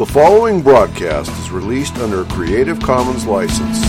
The 0.00 0.06
following 0.06 0.62
broadcast 0.62 1.30
is 1.40 1.50
released 1.50 1.98
under 1.98 2.22
a 2.22 2.24
Creative 2.24 2.80
Commons 2.80 3.26
license. 3.26 3.82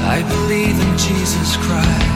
I 0.00 0.24
believe 0.26 0.80
in 0.80 0.96
Jesus 0.96 1.58
Christ, 1.58 2.13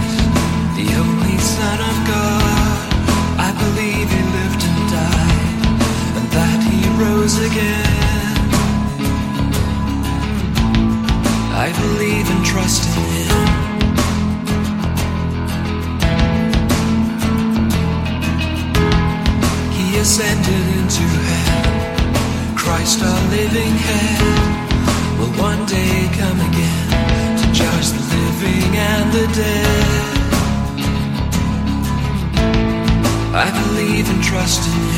trust 34.39 34.67
in 34.69 34.73
Him. 34.73 34.98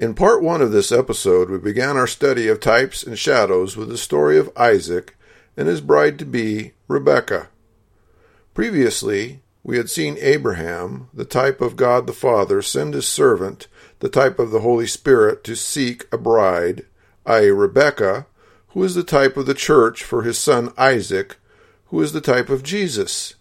In 0.00 0.14
part 0.14 0.42
one 0.42 0.60
of 0.60 0.72
this 0.72 0.90
episode, 0.90 1.48
we 1.48 1.58
began 1.58 1.96
our 1.96 2.08
study 2.08 2.48
of 2.48 2.58
types 2.58 3.04
and 3.04 3.16
shadows 3.16 3.76
with 3.76 3.88
the 3.88 3.96
story 3.96 4.36
of 4.36 4.50
Isaac 4.56 5.16
and 5.56 5.68
his 5.68 5.80
bride 5.80 6.18
to 6.18 6.26
be, 6.26 6.72
Rebekah. 6.88 7.48
Previously, 8.54 9.40
we 9.62 9.76
had 9.76 9.88
seen 9.88 10.18
Abraham, 10.20 11.08
the 11.14 11.24
type 11.24 11.60
of 11.60 11.76
God 11.76 12.08
the 12.08 12.12
Father, 12.12 12.60
send 12.60 12.92
his 12.92 13.06
servant, 13.06 13.68
the 14.00 14.08
type 14.08 14.40
of 14.40 14.50
the 14.50 14.60
Holy 14.60 14.88
Spirit, 14.88 15.44
to 15.44 15.54
seek 15.54 16.06
a 16.12 16.18
bride, 16.18 16.86
i.e., 17.24 17.50
Rebekah, 17.50 18.26
who 18.68 18.82
is 18.82 18.96
the 18.96 19.04
type 19.04 19.36
of 19.36 19.46
the 19.46 19.54
church 19.54 20.02
for 20.02 20.22
his 20.22 20.36
son 20.36 20.72
Isaac, 20.76 21.36
who 21.86 22.02
is 22.02 22.12
the 22.12 22.20
type 22.20 22.48
of 22.48 22.64
Jesus. 22.64 23.36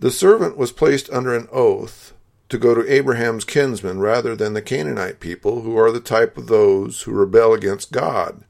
The 0.00 0.10
servant 0.10 0.58
was 0.58 0.70
placed 0.70 1.08
under 1.10 1.34
an 1.34 1.48
oath 1.50 2.12
to 2.50 2.58
go 2.58 2.74
to 2.74 2.92
Abraham's 2.92 3.44
kinsmen 3.44 4.00
rather 4.00 4.36
than 4.36 4.52
the 4.52 4.60
Canaanite 4.62 5.20
people, 5.20 5.62
who 5.62 5.78
are 5.78 5.90
the 5.90 6.00
type 6.00 6.36
of 6.36 6.48
those 6.48 7.02
who 7.02 7.12
rebel 7.12 7.54
against 7.54 7.92
God. 7.92 8.44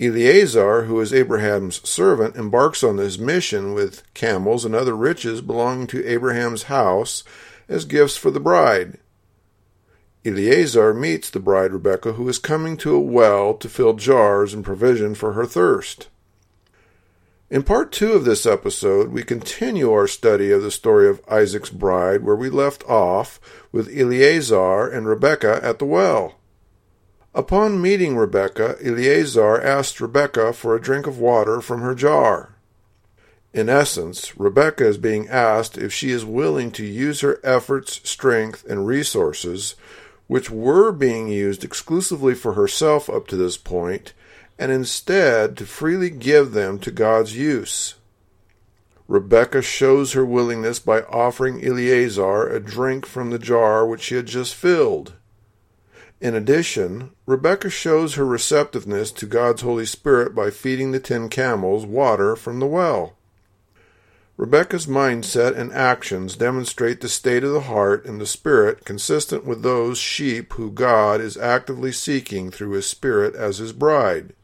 Eleazar, 0.00 0.84
who 0.84 0.98
is 0.98 1.12
Abraham's 1.12 1.86
servant, 1.88 2.34
embarks 2.34 2.82
on 2.82 2.96
this 2.96 3.18
mission 3.18 3.74
with 3.74 4.02
camels 4.14 4.64
and 4.64 4.74
other 4.74 4.96
riches 4.96 5.42
belonging 5.42 5.86
to 5.88 6.06
Abraham's 6.06 6.64
house 6.64 7.22
as 7.68 7.84
gifts 7.84 8.16
for 8.16 8.30
the 8.30 8.40
bride. 8.40 8.98
Eleazar 10.24 10.94
meets 10.94 11.28
the 11.28 11.38
bride 11.38 11.72
Rebekah, 11.72 12.14
who 12.14 12.26
is 12.30 12.38
coming 12.38 12.78
to 12.78 12.94
a 12.94 13.00
well 13.00 13.52
to 13.54 13.68
fill 13.68 13.92
jars 13.92 14.54
and 14.54 14.64
provision 14.64 15.14
for 15.14 15.34
her 15.34 15.44
thirst. 15.44 16.08
In 17.50 17.64
part 17.64 17.90
two 17.90 18.12
of 18.12 18.24
this 18.24 18.46
episode, 18.46 19.10
we 19.10 19.24
continue 19.24 19.90
our 19.90 20.06
study 20.06 20.52
of 20.52 20.62
the 20.62 20.70
story 20.70 21.08
of 21.08 21.20
Isaac's 21.28 21.70
bride, 21.70 22.22
where 22.22 22.36
we 22.36 22.48
left 22.48 22.84
off 22.84 23.40
with 23.72 23.92
Eleazar 23.92 24.86
and 24.88 25.08
Rebekah 25.08 25.58
at 25.60 25.80
the 25.80 25.84
well. 25.84 26.36
Upon 27.34 27.82
meeting 27.82 28.16
Rebekah, 28.16 28.76
Eleazar 28.80 29.60
asked 29.60 30.00
Rebekah 30.00 30.52
for 30.52 30.76
a 30.76 30.80
drink 30.80 31.08
of 31.08 31.18
water 31.18 31.60
from 31.60 31.80
her 31.80 31.96
jar. 31.96 32.54
In 33.52 33.68
essence, 33.68 34.38
Rebekah 34.38 34.86
is 34.86 34.98
being 34.98 35.28
asked 35.28 35.76
if 35.76 35.92
she 35.92 36.12
is 36.12 36.24
willing 36.24 36.70
to 36.72 36.86
use 36.86 37.20
her 37.20 37.40
efforts, 37.42 38.00
strength, 38.08 38.64
and 38.70 38.86
resources, 38.86 39.74
which 40.28 40.50
were 40.50 40.92
being 40.92 41.26
used 41.26 41.64
exclusively 41.64 42.36
for 42.36 42.52
herself 42.52 43.10
up 43.10 43.26
to 43.26 43.36
this 43.36 43.56
point, 43.56 44.12
and 44.60 44.70
instead 44.70 45.56
to 45.56 45.64
freely 45.64 46.10
give 46.10 46.52
them 46.52 46.78
to 46.78 46.90
God's 46.90 47.34
use. 47.34 47.94
Rebecca 49.08 49.62
shows 49.62 50.12
her 50.12 50.24
willingness 50.24 50.78
by 50.78 51.00
offering 51.04 51.64
Eleazar 51.64 52.46
a 52.46 52.60
drink 52.60 53.06
from 53.06 53.30
the 53.30 53.38
jar 53.38 53.86
which 53.86 54.02
she 54.02 54.16
had 54.16 54.26
just 54.26 54.54
filled. 54.54 55.14
In 56.20 56.34
addition, 56.34 57.12
Rebecca 57.24 57.70
shows 57.70 58.14
her 58.14 58.26
receptiveness 58.26 59.10
to 59.12 59.24
God's 59.24 59.62
Holy 59.62 59.86
Spirit 59.86 60.34
by 60.34 60.50
feeding 60.50 60.92
the 60.92 61.00
ten 61.00 61.30
camels 61.30 61.86
water 61.86 62.36
from 62.36 62.60
the 62.60 62.66
well. 62.66 63.16
Rebecca's 64.36 64.86
mindset 64.86 65.56
and 65.56 65.72
actions 65.72 66.36
demonstrate 66.36 67.00
the 67.00 67.08
state 67.08 67.44
of 67.44 67.52
the 67.52 67.62
heart 67.62 68.04
and 68.04 68.20
the 68.20 68.26
spirit 68.26 68.84
consistent 68.84 69.46
with 69.46 69.62
those 69.62 69.96
sheep 69.96 70.52
who 70.52 70.70
God 70.70 71.22
is 71.22 71.38
actively 71.38 71.92
seeking 71.92 72.50
through 72.50 72.72
his 72.72 72.86
Spirit 72.86 73.34
as 73.34 73.56
his 73.56 73.72
bride. 73.72 74.34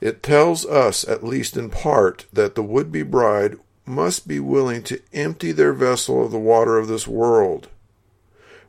It 0.00 0.22
tells 0.22 0.66
us, 0.66 1.06
at 1.08 1.24
least 1.24 1.56
in 1.56 1.70
part, 1.70 2.26
that 2.32 2.54
the 2.54 2.62
would 2.62 2.92
be 2.92 3.02
bride 3.02 3.56
must 3.86 4.28
be 4.28 4.40
willing 4.40 4.82
to 4.82 5.00
empty 5.12 5.52
their 5.52 5.72
vessel 5.72 6.24
of 6.24 6.32
the 6.32 6.38
water 6.38 6.76
of 6.76 6.88
this 6.88 7.06
world. 7.06 7.68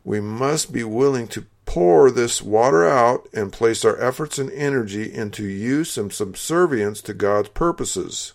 We 0.04 0.22
must 0.22 0.72
be 0.72 0.84
willing 0.84 1.28
to 1.30 1.46
pour 1.66 2.10
this 2.10 2.42
water 2.42 2.88
out 2.88 3.28
and 3.34 3.52
place 3.52 3.84
our 3.84 4.00
efforts 4.00 4.40
and 4.40 4.50
energy 4.52 5.14
into 5.14 5.44
use 5.44 5.98
and 5.98 6.14
subservience 6.14 7.02
to 7.02 7.14
God's 7.14 7.50
purposes. 7.50 8.34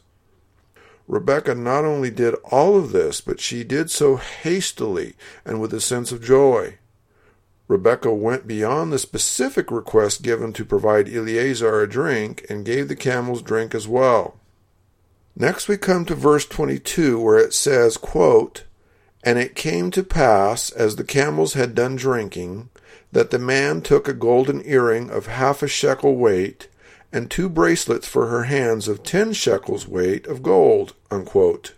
Rebecca 1.09 1.55
not 1.55 1.85
only 1.85 2.11
did 2.11 2.35
all 2.45 2.77
of 2.77 2.93
this, 2.93 3.21
but 3.21 3.41
she 3.41 3.65
did 3.65 3.91
so 3.91 4.17
hastily 4.17 5.15
and 5.45 5.61
with 5.61 5.73
a 5.73 5.81
sense 5.81 6.13
of 6.13 6.23
joy. 6.23 6.79
Rebekah 7.69 8.13
went 8.13 8.47
beyond 8.47 8.93
the 8.93 8.99
specific 8.99 9.71
request 9.71 10.23
given 10.23 10.53
to 10.55 10.65
provide 10.65 11.09
Eleazar 11.09 11.81
a 11.81 11.89
drink 11.89 12.45
and 12.49 12.65
gave 12.65 12.89
the 12.89 12.97
camels 12.97 13.43
drink 13.43 13.75
as 13.75 13.89
well. 13.89 14.39
Next 15.35 15.69
we 15.69 15.77
come 15.77 16.05
to 16.07 16.15
verse 16.15 16.45
22 16.47 17.19
where 17.19 17.39
it 17.39 17.55
says, 17.55 17.97
quote, 17.97 18.65
And 19.25 19.39
it 19.39 19.55
came 19.55 19.91
to 19.93 20.03
pass, 20.03 20.71
as 20.71 20.97
the 20.97 21.05
camels 21.05 21.55
had 21.55 21.75
done 21.75 21.97
drinking, 21.97 22.69
that 23.13 23.31
the 23.31 23.39
man 23.39 23.81
took 23.81 24.09
a 24.09 24.15
golden 24.15 24.63
earring 24.67 25.11
of 25.11 25.27
half 25.27 25.63
a 25.63 25.69
shekel 25.69 26.17
weight, 26.17 26.69
and 27.13 27.31
two 27.31 27.49
bracelets 27.49 28.07
for 28.07 28.27
her 28.27 28.45
hands 28.45 28.89
of 28.89 29.03
ten 29.03 29.33
shekels 29.33 29.87
weight 29.87 30.27
of 30.27 30.43
gold. 30.43 30.95
Unquote. 31.11 31.75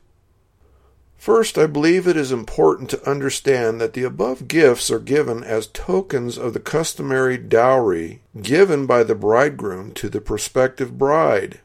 First, 1.25 1.56
I 1.56 1.67
believe 1.67 2.06
it 2.06 2.19
is 2.19 2.31
important 2.31 2.91
to 2.91 3.11
understand 3.11 3.81
that 3.81 3.94
the 3.94 4.03
above 4.03 4.47
gifts 4.47 4.91
are 4.91 4.99
given 4.99 5.43
as 5.43 5.69
tokens 5.69 6.37
of 6.37 6.53
the 6.53 6.61
customary 6.61 7.38
dowry 7.38 8.21
given 8.43 8.85
by 8.85 9.05
the 9.05 9.15
bridegroom 9.15 9.93
to 9.93 10.11
the 10.11 10.21
prospective 10.21 10.99
bride. 10.99 11.61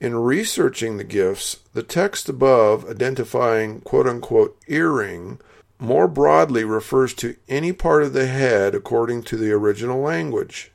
In 0.00 0.16
researching 0.16 0.96
the 0.96 1.04
gifts, 1.04 1.60
the 1.72 1.84
text 1.84 2.28
above 2.28 2.90
identifying 2.90 3.80
quote 3.82 4.08
unquote 4.08 4.58
earring 4.66 5.38
more 5.78 6.08
broadly 6.08 6.64
refers 6.64 7.14
to 7.14 7.36
any 7.48 7.72
part 7.72 8.02
of 8.02 8.12
the 8.12 8.26
head 8.26 8.74
according 8.74 9.22
to 9.22 9.36
the 9.36 9.52
original 9.52 10.00
language. 10.00 10.72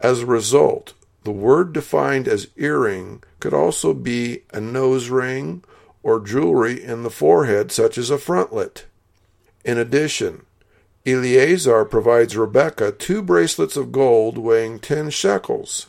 As 0.00 0.22
a 0.22 0.26
result, 0.26 0.94
the 1.24 1.32
word 1.32 1.74
defined 1.74 2.26
as 2.26 2.48
earring 2.56 3.22
could 3.40 3.52
also 3.52 3.92
be 3.92 4.44
a 4.54 4.60
nose 4.62 5.10
ring 5.10 5.62
or 6.02 6.20
jewelry 6.20 6.82
in 6.82 7.02
the 7.02 7.10
forehead, 7.10 7.72
such 7.72 7.98
as 7.98 8.10
a 8.10 8.18
frontlet. 8.18 8.84
In 9.64 9.78
addition, 9.78 10.46
Eleazar 11.06 11.84
provides 11.84 12.36
Rebekah 12.36 12.92
two 12.92 13.22
bracelets 13.22 13.76
of 13.76 13.92
gold 13.92 14.38
weighing 14.38 14.78
ten 14.78 15.10
shekels. 15.10 15.86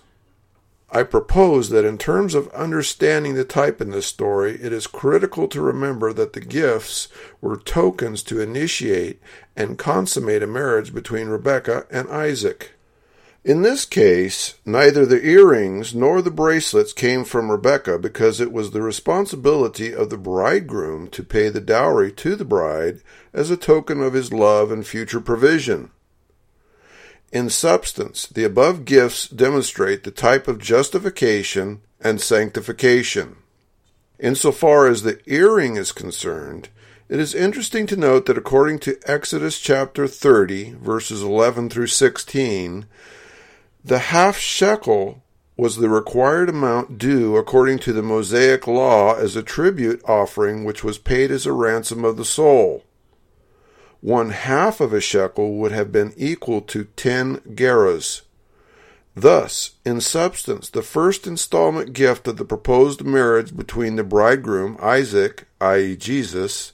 I 0.92 1.04
propose 1.04 1.70
that 1.70 1.86
in 1.86 2.00
terms 2.00 2.34
of 2.34 2.48
understanding 2.50 3.36
the 3.36 3.44
type 3.44 3.80
in 3.80 3.92
this 3.92 4.08
story, 4.08 4.60
it 4.60 4.74
is 4.74 4.88
critical 4.88 5.48
to 5.50 5.62
remember 5.62 6.14
that 6.14 6.34
the 6.34 6.40
gifts 6.40 7.10
were 7.42 7.58
tokens 7.58 8.24
to 8.24 8.42
initiate 8.42 9.22
and 9.56 9.78
consummate 9.78 10.42
a 10.42 10.48
marriage 10.48 10.94
between 10.94 11.28
Rebekah 11.28 11.86
and 11.92 12.10
Isaac. 12.10 12.72
In 13.44 13.62
this 13.62 13.86
case, 13.86 14.56
neither 14.66 15.06
the 15.06 15.26
earrings 15.26 15.96
nor 15.96 16.22
the 16.22 16.30
bracelets 16.30 16.92
came 16.92 17.24
from 17.24 17.50
Rebecca 17.50 17.98
because 17.98 18.42
it 18.42 18.52
was 18.52 18.72
the 18.72 18.82
responsibility 18.82 19.94
of 19.94 20.10
the 20.10 20.18
bridegroom 20.18 21.08
to 21.12 21.24
pay 21.24 21.48
the 21.48 21.62
dowry 21.62 22.12
to 22.14 22.36
the 22.36 22.44
bride 22.44 23.02
as 23.34 23.50
a 23.50 23.56
token 23.56 24.04
of 24.04 24.14
his 24.14 24.34
love 24.34 24.72
and 24.72 24.86
future 24.86 25.22
provision. 25.22 25.92
In 27.32 27.50
substance, 27.50 28.28
the 28.28 28.44
above 28.44 28.84
gifts 28.84 29.30
demonstrate 29.30 30.04
the 30.04 30.12
type 30.12 30.50
of 30.50 30.60
justification 30.60 31.82
and 32.02 32.20
sanctification. 32.20 33.38
Insofar 34.20 34.88
as 34.88 35.04
the 35.04 35.22
earring 35.28 35.78
is 35.78 35.94
concerned, 35.94 36.68
it 37.08 37.20
is 37.20 37.34
interesting 37.34 37.88
to 37.88 37.96
note 37.96 38.26
that 38.26 38.38
according 38.38 38.80
to 38.80 39.00
Exodus 39.06 39.60
chapter 39.60 40.08
30, 40.08 40.74
verses 40.74 41.22
11 41.22 41.70
through 41.70 41.88
16, 41.88 42.86
the 43.84 44.00
half 44.00 44.38
shekel 44.38 45.24
was 45.56 45.78
the 45.78 45.90
required 45.90 46.50
amount 46.50 46.98
due 46.98 47.36
according 47.36 47.80
to 47.80 47.92
the 47.92 48.02
Mosaic 48.02 48.66
law 48.66 49.16
as 49.16 49.36
a 49.36 49.44
tribute 49.44 50.02
offering 50.06 50.64
which 50.64 50.84
was 50.84 50.98
paid 50.98 51.32
as 51.32 51.46
a 51.46 51.54
ransom 51.54 52.06
of 52.06 52.18
the 52.18 52.26
soul. 52.26 52.84
One 54.02 54.30
half 54.30 54.80
of 54.80 54.94
a 54.94 55.02
shekel 55.02 55.58
would 55.58 55.74
have 55.74 55.92
been 55.92 56.14
equal 56.16 56.62
to 56.62 56.86
ten 56.96 57.38
gerahs. 57.56 58.22
Thus, 59.16 59.72
in 59.84 60.00
substance, 60.00 60.70
the 60.70 60.82
first 60.82 61.28
installment 61.28 61.92
gift 61.92 62.28
of 62.28 62.38
the 62.38 62.46
proposed 62.46 63.04
marriage 63.04 63.56
between 63.56 63.98
the 63.98 64.04
bridegroom, 64.04 64.78
Isaac, 64.82 65.46
i.e., 65.60 65.98
Jesus, 65.98 66.72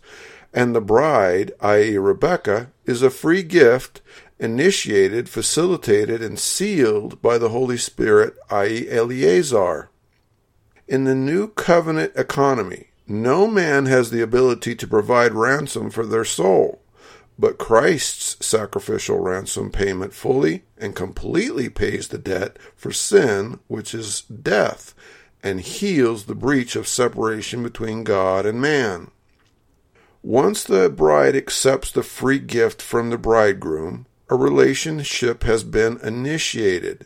and 0.53 0.75
the 0.75 0.81
bride, 0.81 1.53
i.e., 1.59 1.97
Rebekah, 1.97 2.71
is 2.85 3.01
a 3.01 3.09
free 3.09 3.41
gift 3.41 4.01
initiated, 4.39 5.29
facilitated, 5.29 6.21
and 6.21 6.39
sealed 6.39 7.21
by 7.21 7.37
the 7.37 7.49
Holy 7.49 7.77
Spirit, 7.77 8.35
i.e., 8.49 8.89
Eleazar. 8.89 9.89
In 10.87 11.05
the 11.05 11.15
new 11.15 11.47
covenant 11.47 12.13
economy, 12.15 12.89
no 13.07 13.47
man 13.47 13.85
has 13.85 14.11
the 14.11 14.21
ability 14.21 14.75
to 14.75 14.87
provide 14.87 15.33
ransom 15.33 15.89
for 15.89 16.05
their 16.05 16.25
soul, 16.25 16.81
but 17.37 17.57
Christ's 17.57 18.45
sacrificial 18.45 19.19
ransom 19.19 19.71
payment 19.71 20.13
fully 20.13 20.63
and 20.77 20.95
completely 20.95 21.69
pays 21.69 22.07
the 22.07 22.17
debt 22.17 22.57
for 22.75 22.91
sin, 22.91 23.59
which 23.67 23.93
is 23.93 24.21
death, 24.21 24.93
and 25.43 25.61
heals 25.61 26.25
the 26.25 26.35
breach 26.35 26.75
of 26.75 26.87
separation 26.87 27.61
between 27.61 28.03
God 28.03 28.45
and 28.45 28.59
man. 28.59 29.11
Once 30.23 30.63
the 30.63 30.89
bride 30.89 31.35
accepts 31.35 31.91
the 31.91 32.01
free 32.01 32.39
gift 32.39 32.81
from 32.81 33.11
the 33.11 33.17
bridegroom, 33.17 34.07
a 34.29 34.35
relationship 34.35 35.43
has 35.43 35.63
been 35.63 35.99
initiated, 36.01 37.05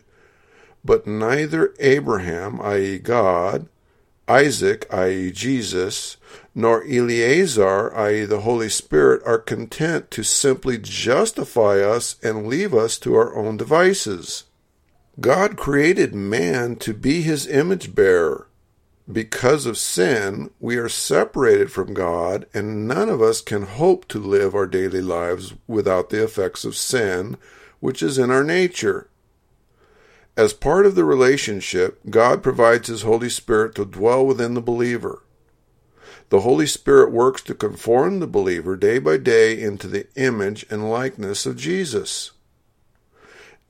but 0.84 1.06
neither 1.06 1.74
Abraham, 1.78 2.60
i.e., 2.60 2.98
God, 2.98 3.68
Isaac, 4.26 4.86
i.e., 4.92 5.32
Jesus, 5.32 6.16
nor 6.54 6.84
Eleazar, 6.84 7.94
i.e., 7.94 8.24
the 8.24 8.40
Holy 8.40 8.68
Spirit, 8.68 9.22
are 9.26 9.38
content 9.38 10.10
to 10.12 10.22
simply 10.22 10.78
justify 10.78 11.80
us 11.80 12.16
and 12.22 12.46
leave 12.46 12.72
us 12.72 12.98
to 12.98 13.14
our 13.14 13.34
own 13.36 13.56
devices. 13.56 14.44
God 15.20 15.56
created 15.56 16.14
man 16.14 16.76
to 16.76 16.94
be 16.94 17.22
his 17.22 17.46
image 17.46 17.94
bearer. 17.94 18.46
Because 19.10 19.66
of 19.66 19.78
sin, 19.78 20.50
we 20.60 20.76
are 20.76 20.88
separated 20.88 21.72
from 21.72 21.94
God, 21.94 22.46
and 22.52 22.86
none 22.86 23.08
of 23.08 23.22
us 23.22 23.40
can 23.40 23.62
hope 23.62 24.06
to 24.08 24.18
live 24.18 24.54
our 24.54 24.66
daily 24.66 25.00
lives 25.00 25.54
without 25.66 26.10
the 26.10 26.22
effects 26.22 26.64
of 26.64 26.76
sin, 26.76 27.36
which 27.80 28.02
is 28.02 28.18
in 28.18 28.30
our 28.30 28.44
nature. 28.44 29.08
As 30.36 30.52
part 30.52 30.86
of 30.86 30.94
the 30.94 31.04
relationship, 31.04 31.98
God 32.08 32.42
provides 32.42 32.88
His 32.88 33.02
Holy 33.02 33.30
Spirit 33.30 33.74
to 33.76 33.84
dwell 33.84 34.24
within 34.24 34.54
the 34.54 34.60
believer. 34.60 35.22
The 36.28 36.40
Holy 36.40 36.66
Spirit 36.66 37.10
works 37.10 37.42
to 37.42 37.54
conform 37.54 38.20
the 38.20 38.26
believer 38.26 38.76
day 38.76 38.98
by 38.98 39.16
day 39.16 39.60
into 39.60 39.88
the 39.88 40.06
image 40.14 40.64
and 40.70 40.90
likeness 40.90 41.46
of 41.46 41.56
Jesus 41.56 42.30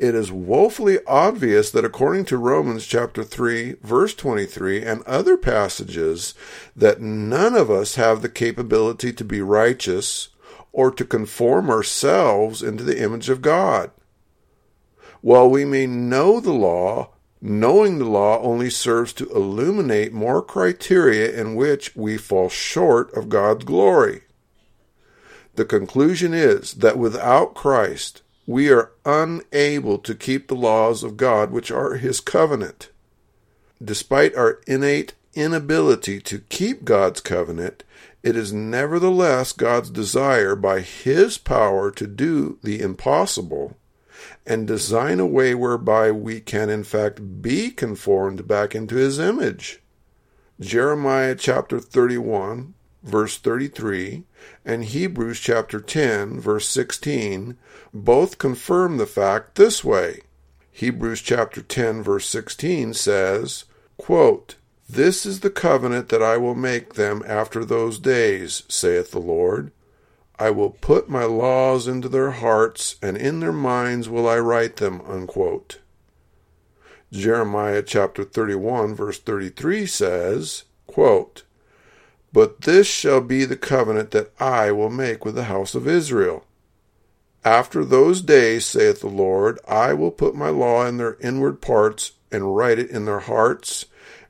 it 0.01 0.15
is 0.15 0.33
woefully 0.33 0.99
obvious 1.07 1.71
that 1.71 1.85
according 1.85 2.25
to 2.25 2.39
Romans 2.39 2.87
chapter 2.87 3.23
3 3.23 3.75
verse 3.83 4.15
23 4.15 4.83
and 4.83 5.03
other 5.03 5.37
passages 5.37 6.33
that 6.75 7.03
none 7.03 7.55
of 7.55 7.71
us 7.71 7.97
have 7.97 8.23
the 8.23 8.31
capability 8.31 9.13
to 9.13 9.25
be 9.25 9.43
righteous 9.43 10.31
or 10.73 10.91
to 10.91 11.05
conform 11.05 11.69
ourselves 11.69 12.63
into 12.63 12.83
the 12.83 13.03
image 13.03 13.29
of 13.29 13.43
God. 13.43 13.91
While 15.21 15.51
we 15.51 15.67
may 15.67 15.87
know 15.87 16.41
the 16.41 16.53
law, 16.53 17.11
knowing 17.43 17.99
the 17.99 18.07
law 18.07 18.41
only 18.41 18.71
serves 18.71 19.13
to 19.15 19.29
illuminate 19.31 20.15
more 20.15 20.41
criteria 20.41 21.31
in 21.39 21.55
which 21.55 21.95
we 21.95 22.17
fall 22.17 22.49
short 22.49 23.13
of 23.15 23.29
God's 23.29 23.65
glory. 23.65 24.23
The 25.57 25.67
conclusion 25.67 26.33
is 26.33 26.73
that 26.75 26.97
without 26.97 27.55
Christ, 27.55 28.23
we 28.51 28.69
are 28.69 28.91
unable 29.05 29.97
to 29.97 30.13
keep 30.13 30.49
the 30.49 30.57
laws 30.57 31.05
of 31.05 31.17
God, 31.17 31.53
which 31.53 31.71
are 31.71 31.95
His 31.95 32.19
covenant. 32.19 32.91
Despite 33.81 34.35
our 34.35 34.61
innate 34.67 35.15
inability 35.35 36.21
to 36.23 36.41
keep 36.49 36.85
God's 36.85 37.21
covenant, 37.21 37.85
it 38.25 38.35
is 38.35 38.53
nevertheless 38.53 39.53
God's 39.53 39.89
desire 39.89 40.57
by 40.57 40.81
His 40.81 41.39
power 41.39 41.93
to 41.93 42.09
do 42.09 42.59
the 42.65 42.81
impossible 42.81 43.77
and 44.45 44.67
design 44.67 45.21
a 45.21 45.27
way 45.27 45.55
whereby 45.55 46.11
we 46.11 46.41
can 46.41 46.69
in 46.69 46.83
fact 46.83 47.41
be 47.41 47.71
conformed 47.71 48.49
back 48.49 48.75
into 48.75 48.97
His 48.97 49.21
image. 49.21 49.81
Jeremiah 50.59 51.37
chapter 51.37 51.79
31, 51.79 52.75
verse 53.05 53.39
33, 53.39 54.25
and 54.65 54.85
Hebrews 54.85 55.41
chapter 55.41 55.81
10, 55.81 56.41
verse 56.41 56.69
16, 56.69 57.57
both 57.93 58.39
confirm 58.39 58.97
the 58.97 59.07
fact 59.07 59.55
this 59.55 59.85
way. 59.85 60.21
Hebrews 60.71 61.21
chapter 61.23 61.63
10, 61.63 62.03
verse 62.03 62.27
16 62.29 62.95
says, 62.95 63.65
quote, 63.97 64.57
This 64.89 65.27
is 65.27 65.41
the 65.41 65.51
covenant 65.51 66.09
that 66.09 66.23
I 66.23 66.37
will 66.37 66.55
make 66.55 66.95
them 66.95 67.23
after 67.27 67.65
those 67.65 67.99
days, 67.99 68.63
saith 68.69 69.11
the 69.11 69.19
Lord. 69.19 69.73
I 70.39 70.51
will 70.51 70.71
put 70.71 71.11
my 71.11 71.25
laws 71.25 71.87
into 71.87 72.09
their 72.09 72.31
hearts, 72.31 72.97
and 73.03 73.17
in 73.17 73.41
their 73.41 73.53
minds 73.53 74.09
will 74.09 74.27
I 74.27 74.39
write 74.39 74.77
them. 74.77 75.03
Unquote. 75.03 75.81
Jeremiah 77.13 77.83
chapter 77.83 78.25
31, 78.25 78.95
verse 78.95 79.19
33 79.19 79.85
says, 79.85 80.65
quote, 80.87 81.43
but 82.33 82.63
this 82.63 82.87
shall 82.87 83.21
be 83.21 83.45
the 83.45 83.57
covenant 83.57 84.11
that 84.13 84.33
I 84.41 84.71
will 84.73 84.91
make 84.91 85.25
with 85.25 85.35
the 85.35 85.45
house 85.45 85.75
of 85.75 85.89
Israel. 85.89 86.45
After 87.45 87.85
those 87.85 88.21
days, 88.21 88.67
saith 88.67 89.01
the 89.01 89.09
Lord, 89.09 89.59
I 89.67 89.95
will 89.95 90.11
put 90.11 90.35
my 90.35 90.51
law 90.51 90.87
in 90.87 90.99
their 90.99 91.17
inward 91.21 91.61
parts, 91.61 92.13
and 92.31 92.55
write 92.55 92.79
it 92.79 92.91
in 92.91 93.07
their 93.07 93.21
hearts, 93.21 93.87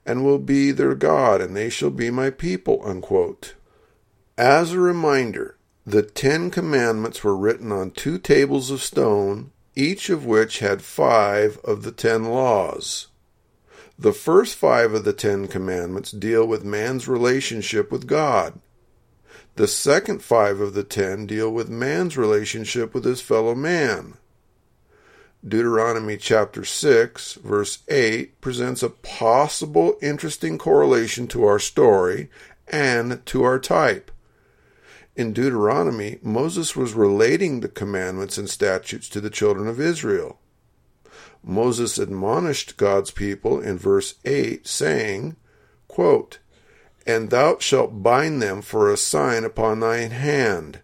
and 0.06 0.24
will 0.24 0.38
be 0.38 0.70
their 0.70 0.94
God, 0.94 1.40
and 1.40 1.56
they 1.56 1.68
shall 1.68 1.90
be 1.90 2.10
my 2.10 2.30
people. 2.30 2.80
Unquote. 2.84 3.54
As 4.38 4.72
a 4.72 4.78
reminder, 4.78 5.56
the 5.84 6.02
Ten 6.02 6.50
Commandments 6.50 7.22
were 7.24 7.36
written 7.36 7.72
on 7.72 7.90
two 7.90 8.18
tables 8.18 8.70
of 8.70 8.82
stone, 8.82 9.50
each 9.74 10.08
of 10.08 10.24
which 10.24 10.60
had 10.60 10.82
five 10.82 11.58
of 11.64 11.82
the 11.82 11.92
ten 11.92 12.24
laws. 12.24 13.08
The 14.00 14.14
first 14.14 14.56
five 14.56 14.94
of 14.94 15.04
the 15.04 15.12
Ten 15.12 15.46
Commandments 15.46 16.10
deal 16.10 16.46
with 16.46 16.64
man's 16.64 17.06
relationship 17.06 17.92
with 17.92 18.06
God. 18.06 18.58
The 19.56 19.68
second 19.68 20.22
five 20.22 20.58
of 20.58 20.72
the 20.72 20.84
ten 20.84 21.26
deal 21.26 21.52
with 21.52 21.68
man's 21.68 22.16
relationship 22.16 22.94
with 22.94 23.04
his 23.04 23.20
fellow 23.20 23.54
man. 23.54 24.14
Deuteronomy 25.46 26.16
chapter 26.16 26.64
6, 26.64 27.34
verse 27.34 27.80
8 27.88 28.40
presents 28.40 28.82
a 28.82 28.88
possible 28.88 29.98
interesting 30.00 30.56
correlation 30.56 31.28
to 31.28 31.44
our 31.44 31.58
story 31.58 32.30
and 32.68 33.20
to 33.26 33.42
our 33.42 33.58
type. 33.58 34.10
In 35.14 35.34
Deuteronomy, 35.34 36.18
Moses 36.22 36.74
was 36.74 36.94
relating 36.94 37.60
the 37.60 37.68
commandments 37.68 38.38
and 38.38 38.48
statutes 38.48 39.10
to 39.10 39.20
the 39.20 39.28
children 39.28 39.68
of 39.68 39.78
Israel. 39.78 40.38
Moses 41.42 41.98
admonished 41.98 42.76
God's 42.76 43.10
people 43.10 43.60
in 43.60 43.78
verse 43.78 44.14
8, 44.24 44.66
saying, 44.66 45.36
quote, 45.88 46.38
And 47.06 47.30
thou 47.30 47.58
shalt 47.58 48.02
bind 48.02 48.42
them 48.42 48.62
for 48.62 48.90
a 48.90 48.96
sign 48.96 49.44
upon 49.44 49.80
thine 49.80 50.10
hand, 50.10 50.80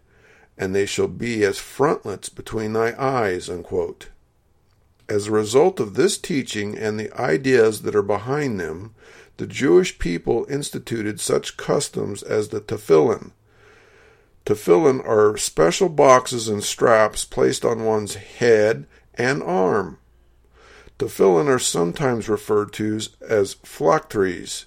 and 0.57 0.75
they 0.75 0.87
shall 0.87 1.09
be 1.09 1.45
as 1.45 1.59
frontlets 1.59 2.29
between 2.29 2.73
thy 2.73 2.95
eyes. 2.99 3.51
Unquote. 3.51 4.09
As 5.09 5.27
a 5.27 5.33
result 5.33 5.79
of 5.79 5.95
this 5.95 6.19
teaching 6.19 6.77
and 6.77 6.99
the 6.99 7.13
ideas 7.21 7.83
that 7.83 7.95
are 7.95 8.03
behind 8.03 8.59
them, 8.59 8.95
the 9.37 9.47
Jewish 9.47 9.99
people 9.99 10.47
instituted 10.49 11.21
such 11.21 11.57
customs 11.57 12.23
as 12.23 12.49
the 12.49 12.61
tefillin. 12.61 13.33
Tefillin 14.47 15.07
are 15.07 15.37
special 15.37 15.89
boxes 15.89 16.49
and 16.49 16.65
straps 16.65 17.25
placed 17.25 17.65
on 17.65 17.85
one's 17.85 18.15
head 18.15 18.87
and 19.15 19.43
arm. 19.43 19.99
Tefillin 20.99 21.47
are 21.47 21.59
sometimes 21.59 22.29
referred 22.29 22.73
to 22.75 23.01
as 23.29 23.55
phylacteries. 23.63 24.65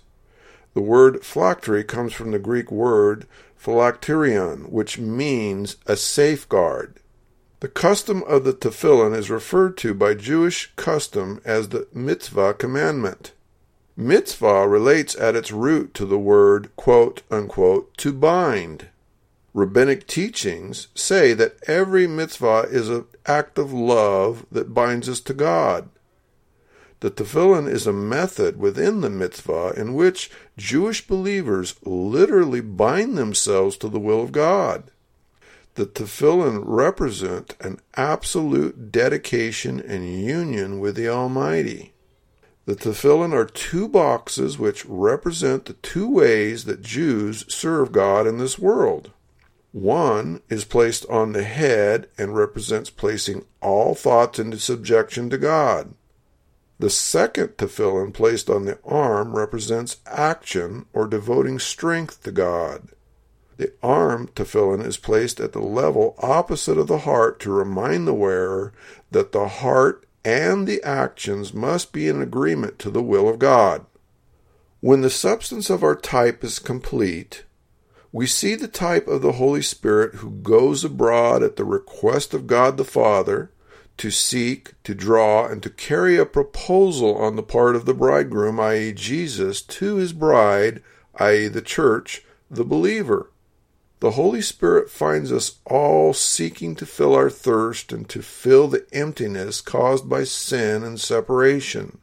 The 0.76 0.82
word 0.82 1.24
phylactery 1.24 1.84
comes 1.84 2.14
from 2.14 2.32
the 2.32 2.40
Greek 2.40 2.72
word 2.72 3.26
phylakterion, 3.60 4.70
which 4.70 5.00
means 5.00 5.78
a 5.88 5.98
safeguard. 5.98 7.00
The 7.62 7.68
custom 7.68 8.24
of 8.24 8.44
the 8.46 8.54
tefillin 8.54 9.14
is 9.14 9.30
referred 9.30 9.76
to 9.80 9.94
by 9.94 10.14
Jewish 10.14 10.72
custom 10.76 11.42
as 11.44 11.70
the 11.70 11.88
mitzvah 11.94 12.54
commandment. 12.54 13.34
Mitzvah 13.98 14.66
relates 14.68 15.16
at 15.18 15.36
its 15.36 15.52
root 15.52 15.94
to 15.96 16.06
the 16.06 16.20
word, 16.20 16.70
quote, 16.78 17.24
unquote, 17.30 17.98
to 17.98 18.14
bind. 18.14 18.88
Rabbinic 19.54 20.08
teachings 20.08 20.88
say 20.96 21.34
that 21.34 21.58
every 21.68 22.08
mitzvah 22.08 22.68
is 22.70 22.88
an 22.88 23.06
act 23.26 23.58
of 23.58 23.74
love 23.74 24.46
that 24.52 24.74
binds 24.74 25.10
us 25.10 25.20
to 25.22 25.34
God. 25.34 25.90
The 27.02 27.12
tefillin 27.12 27.70
is 27.70 27.88
a 27.88 27.94
method 27.94 28.60
within 28.60 29.00
the 29.00 29.10
mitzvah 29.10 29.74
in 29.78 29.94
which 29.94 30.30
Jewish 30.58 31.08
believers 31.08 31.76
literally 31.84 32.60
bind 32.60 33.18
themselves 33.18 33.78
to 33.78 33.88
the 33.88 34.00
will 34.00 34.22
of 34.22 34.34
God. 34.34 34.92
The 35.76 35.86
tefillin 35.86 36.62
represent 36.66 37.56
an 37.62 37.80
absolute 37.96 38.92
dedication 38.92 39.80
and 39.80 40.06
union 40.06 40.82
with 40.82 40.96
the 40.96 41.08
Almighty. 41.08 41.94
The 42.66 42.76
tefillin 42.76 43.34
are 43.34 43.46
two 43.46 43.88
boxes 43.88 44.60
which 44.60 44.86
represent 44.86 45.66
the 45.66 45.74
two 45.74 46.10
ways 46.10 46.66
that 46.66 46.82
Jews 46.82 47.46
serve 47.48 47.94
God 47.94 48.28
in 48.28 48.40
this 48.40 48.60
world. 48.60 49.12
One 49.72 50.42
is 50.50 50.66
placed 50.66 51.06
on 51.08 51.32
the 51.32 51.44
head 51.44 52.10
and 52.18 52.36
represents 52.36 52.90
placing 52.90 53.46
all 53.62 53.96
thoughts 53.96 54.38
into 54.38 54.60
subjection 54.60 55.30
to 55.30 55.38
God. 55.38 55.94
The 56.80 56.90
second 56.90 57.58
tefillin 57.58 58.14
placed 58.14 58.50
on 58.50 58.64
the 58.64 58.80
arm 58.86 59.36
represents 59.36 59.98
action 60.06 60.86
or 60.94 61.08
devoting 61.08 61.60
strength 61.60 62.24
to 62.24 62.32
God. 62.32 62.90
The 63.58 63.74
arm 63.84 64.30
tefillin 64.34 64.86
is 64.86 64.96
placed 64.96 65.42
at 65.42 65.52
the 65.52 65.60
level 65.60 66.16
opposite 66.20 66.78
of 66.78 66.88
the 66.88 67.00
heart 67.00 67.42
to 67.42 67.52
remind 67.52 68.08
the 68.08 68.14
wearer 68.14 68.72
that 69.12 69.34
the 69.34 69.50
heart 69.50 70.06
and 70.24 70.66
the 70.66 70.82
actions 70.82 71.54
must 71.54 71.92
be 71.92 72.08
in 72.08 72.22
agreement 72.22 72.80
to 72.80 72.90
the 72.90 73.04
will 73.04 73.28
of 73.28 73.40
God. 73.40 73.86
When 74.80 75.02
the 75.02 75.10
substance 75.10 75.70
of 75.70 75.84
our 75.84 75.96
type 75.96 76.42
is 76.46 76.60
complete, 76.60 77.44
we 78.14 78.26
see 78.26 78.56
the 78.56 78.70
type 78.70 79.10
of 79.10 79.22
the 79.22 79.34
Holy 79.34 79.62
Spirit 79.62 80.16
who 80.16 80.32
goes 80.32 80.86
abroad 80.86 81.44
at 81.44 81.58
the 81.58 81.66
request 81.66 82.34
of 82.34 82.48
God 82.48 82.78
the 82.78 82.86
Father 82.86 83.52
to 84.00 84.10
seek, 84.10 84.74
to 84.84 84.96
draw, 84.96 85.46
and 85.46 85.62
to 85.62 85.70
carry 85.70 86.18
a 86.18 86.26
proposal 86.26 87.16
on 87.16 87.36
the 87.36 87.44
part 87.44 87.76
of 87.76 87.86
the 87.86 87.94
bridegroom, 87.94 88.60
i.e., 88.60 88.94
Jesus, 88.94 89.62
to 89.62 89.96
his 89.96 90.14
bride, 90.14 90.82
i.e., 91.16 91.48
the 91.48 91.62
church, 91.62 92.24
the 92.50 92.64
believer. 92.64 93.30
The 94.00 94.12
Holy 94.12 94.42
Spirit 94.42 94.90
finds 94.90 95.32
us 95.32 95.60
all 95.66 96.14
seeking 96.14 96.76
to 96.76 96.86
fill 96.86 97.14
our 97.14 97.30
thirst 97.30 97.92
and 97.92 98.08
to 98.10 98.22
fill 98.22 98.70
the 98.70 98.86
emptiness 98.94 99.60
caused 99.60 100.08
by 100.08 100.24
sin 100.24 100.84
and 100.84 100.98
separation. 100.98 102.00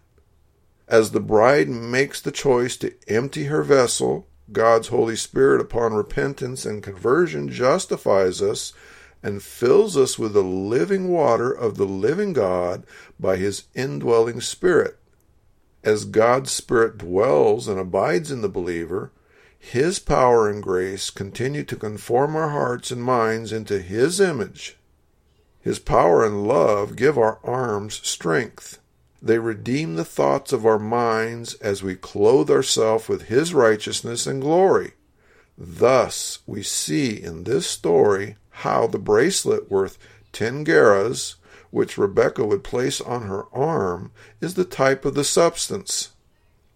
As 0.86 1.12
the 1.12 1.20
bride 1.20 1.68
makes 1.70 2.20
the 2.20 2.30
choice 2.30 2.76
to 2.78 2.92
empty 3.08 3.44
her 3.44 3.62
vessel, 3.62 4.28
God's 4.52 4.88
Holy 4.88 5.16
Spirit, 5.16 5.62
upon 5.62 5.94
repentance 5.94 6.66
and 6.66 6.82
conversion, 6.82 7.48
justifies 7.48 8.42
us 8.42 8.74
and 9.22 9.42
fills 9.42 9.96
us 9.96 10.18
with 10.18 10.32
the 10.32 10.42
living 10.42 11.08
water 11.08 11.50
of 11.50 11.76
the 11.76 11.86
living 11.86 12.32
God 12.32 12.84
by 13.18 13.36
his 13.36 13.64
indwelling 13.74 14.40
Spirit. 14.40 14.98
As 15.82 16.04
God's 16.04 16.50
Spirit 16.50 16.98
dwells 16.98 17.68
and 17.68 17.78
abides 17.78 18.30
in 18.30 18.42
the 18.42 18.48
believer, 18.48 19.12
his 19.58 19.98
power 19.98 20.48
and 20.48 20.62
grace 20.62 21.10
continue 21.10 21.64
to 21.64 21.76
conform 21.76 22.36
our 22.36 22.50
hearts 22.50 22.90
and 22.90 23.02
minds 23.02 23.52
into 23.52 23.80
his 23.80 24.20
image. 24.20 24.76
His 25.60 25.78
power 25.80 26.24
and 26.24 26.46
love 26.46 26.94
give 26.94 27.18
our 27.18 27.40
arms 27.42 28.00
strength. 28.06 28.78
They 29.20 29.38
redeem 29.38 29.96
the 29.96 30.04
thoughts 30.04 30.52
of 30.52 30.64
our 30.64 30.78
minds 30.78 31.54
as 31.54 31.82
we 31.82 31.96
clothe 31.96 32.50
ourselves 32.50 33.08
with 33.08 33.22
his 33.22 33.52
righteousness 33.52 34.26
and 34.26 34.40
glory. 34.40 34.92
Thus, 35.58 36.40
we 36.46 36.62
see 36.62 37.20
in 37.20 37.44
this 37.44 37.66
story 37.66 38.36
how 38.60 38.86
the 38.86 38.98
bracelet 38.98 39.70
worth 39.70 39.98
10 40.32 40.64
gerahs, 40.64 41.34
which 41.70 41.98
Rebecca 41.98 42.44
would 42.44 42.64
place 42.64 43.00
on 43.00 43.22
her 43.22 43.44
arm, 43.52 44.12
is 44.40 44.54
the 44.54 44.64
type 44.64 45.04
of 45.04 45.14
the 45.14 45.24
substance. 45.24 46.12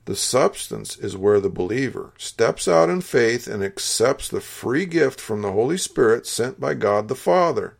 The 0.05 0.17
substance 0.17 0.99
is 0.99 1.17
where 1.17 1.41
the 1.41 1.49
believer 1.49 2.13
steps 2.19 2.69
out 2.69 2.91
in 2.91 3.01
faith 3.01 3.47
and 3.47 3.63
accepts 3.63 4.29
the 4.29 4.41
free 4.41 4.85
gift 4.85 5.21
from 5.21 5.41
the 5.41 5.53
Holy 5.53 5.79
Spirit 5.79 6.27
sent 6.27 6.61
by 6.61 6.75
God 6.75 7.09
the 7.09 7.15
Father. 7.15 7.79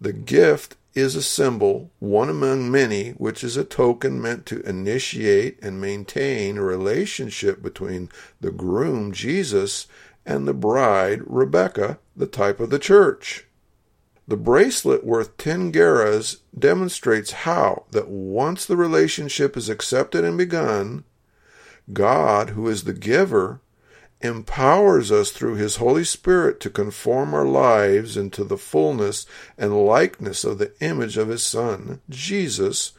The 0.00 0.12
gift 0.12 0.76
is 0.94 1.14
a 1.14 1.22
symbol, 1.22 1.90
one 1.98 2.30
among 2.30 2.70
many, 2.70 3.10
which 3.10 3.44
is 3.44 3.58
a 3.58 3.64
token 3.64 4.20
meant 4.20 4.46
to 4.46 4.62
initiate 4.62 5.58
and 5.62 5.78
maintain 5.78 6.56
a 6.56 6.62
relationship 6.62 7.62
between 7.62 8.08
the 8.40 8.50
groom, 8.50 9.12
Jesus, 9.12 9.86
and 10.26 10.46
the 10.46 10.54
bride, 10.54 11.22
Rebecca, 11.24 11.98
the 12.16 12.26
type 12.26 12.60
of 12.60 12.70
the 12.70 12.78
church. 12.78 13.46
The 14.28 14.36
bracelet 14.36 15.04
worth 15.04 15.36
10 15.36 15.72
gerahs 15.72 16.38
demonstrates 16.58 17.30
how 17.30 17.84
that 17.92 18.08
once 18.08 18.66
the 18.66 18.76
relationship 18.76 19.56
is 19.56 19.68
accepted 19.68 20.24
and 20.24 20.36
begun, 20.36 21.04
God, 21.92 22.50
who 22.50 22.66
is 22.68 22.82
the 22.84 22.92
giver, 22.92 23.60
empowers 24.20 25.12
us 25.12 25.30
through 25.30 25.54
his 25.54 25.76
Holy 25.76 26.02
Spirit 26.02 26.58
to 26.60 26.70
conform 26.70 27.34
our 27.34 27.44
lives 27.44 28.16
into 28.16 28.42
the 28.42 28.58
fullness 28.58 29.26
and 29.56 29.86
likeness 29.86 30.42
of 30.42 30.58
the 30.58 30.72
image 30.80 31.16
of 31.16 31.28
his 31.28 31.44
Son, 31.44 32.00
Jesus, 32.10 32.92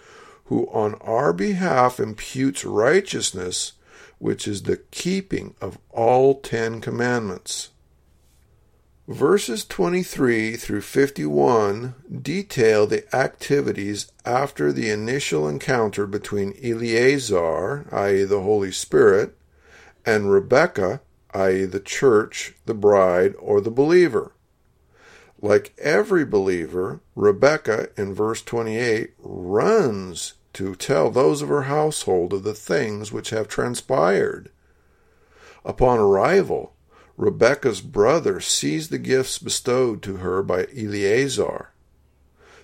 who 0.45 0.67
on 0.67 0.95
our 0.95 1.33
behalf 1.33 1.99
imputes 1.99 2.63
righteousness 2.63 3.73
which 4.19 4.47
is 4.47 4.63
the 4.63 4.77
keeping 4.91 5.55
of 5.61 5.77
all 5.91 6.39
Ten 6.39 6.81
Commandments. 6.81 7.69
Verses 9.07 9.65
23 9.65 10.57
through 10.57 10.81
51 10.81 11.95
detail 12.21 12.85
the 12.85 13.15
activities 13.15 14.11
after 14.25 14.73
the 14.73 14.89
initial 14.89 15.47
encounter 15.47 16.05
between 16.05 16.53
Eleazar, 16.61 17.87
i.e., 17.93 18.23
the 18.25 18.41
Holy 18.41 18.71
Spirit, 18.71 19.37
and 20.05 20.29
Rebekah, 20.29 20.99
i.e., 21.33 21.65
the 21.65 21.79
church, 21.79 22.55
the 22.65 22.73
bride, 22.73 23.33
or 23.39 23.61
the 23.61 23.71
believer. 23.71 24.33
Like 25.41 25.73
every 25.77 26.25
believer, 26.25 26.99
Rebekah 27.15 27.89
in 27.95 28.13
verse 28.13 28.41
28 28.41 29.13
runs 29.19 30.33
to 30.57 30.73
tell 30.73 31.11
those 31.11 31.43
of 31.43 31.49
her 31.49 31.63
household 31.63 32.33
of 32.33 32.41
the 32.41 32.55
things 32.55 33.11
which 33.11 33.29
have 33.29 33.47
transpired. 33.47 34.49
Upon 35.63 35.99
arrival, 35.99 36.73
Rebekah's 37.15 37.81
brother 37.81 38.39
sees 38.39 38.89
the 38.89 38.97
gifts 38.97 39.37
bestowed 39.37 40.01
to 40.01 40.17
her 40.17 40.41
by 40.41 40.65
Eleazar. 40.75 41.73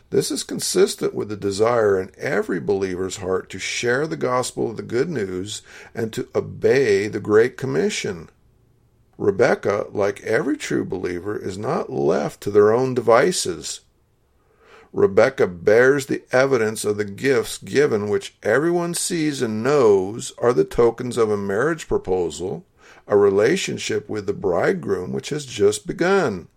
This 0.09 0.31
is 0.31 0.43
consistent 0.43 1.13
with 1.13 1.29
the 1.29 1.37
desire 1.37 2.01
in 2.01 2.09
every 2.17 2.59
believer's 2.59 3.17
heart 3.17 3.47
to 3.51 3.59
share 3.59 4.07
the 4.07 4.17
gospel 4.17 4.71
of 4.71 4.77
the 4.77 4.81
good 4.81 5.11
news 5.11 5.61
and 5.93 6.11
to 6.13 6.27
obey 6.33 7.07
the 7.07 7.19
Great 7.19 7.57
Commission. 7.57 8.27
Rebekah, 9.19 9.89
like 9.91 10.23
every 10.23 10.57
true 10.57 10.83
believer, 10.83 11.37
is 11.37 11.59
not 11.59 11.91
left 11.91 12.41
to 12.41 12.49
their 12.49 12.73
own 12.73 12.95
devices. 12.95 13.81
Rebekah 14.93 15.47
bears 15.47 16.05
the 16.05 16.21
evidence 16.31 16.85
of 16.85 16.97
the 16.97 17.05
gifts 17.05 17.57
given, 17.57 18.09
which 18.09 18.35
everyone 18.43 18.93
sees 18.93 19.41
and 19.41 19.63
knows 19.63 20.31
are 20.37 20.53
the 20.53 20.63
tokens 20.63 21.17
of 21.17 21.31
a 21.31 21.37
marriage 21.37 21.87
proposal, 21.87 22.63
a 23.07 23.17
relationship 23.17 24.07
with 24.07 24.27
the 24.27 24.33
bridegroom 24.33 25.11
which 25.11 25.29
has 25.29 25.47
just 25.47 25.87
begun. 25.87 26.47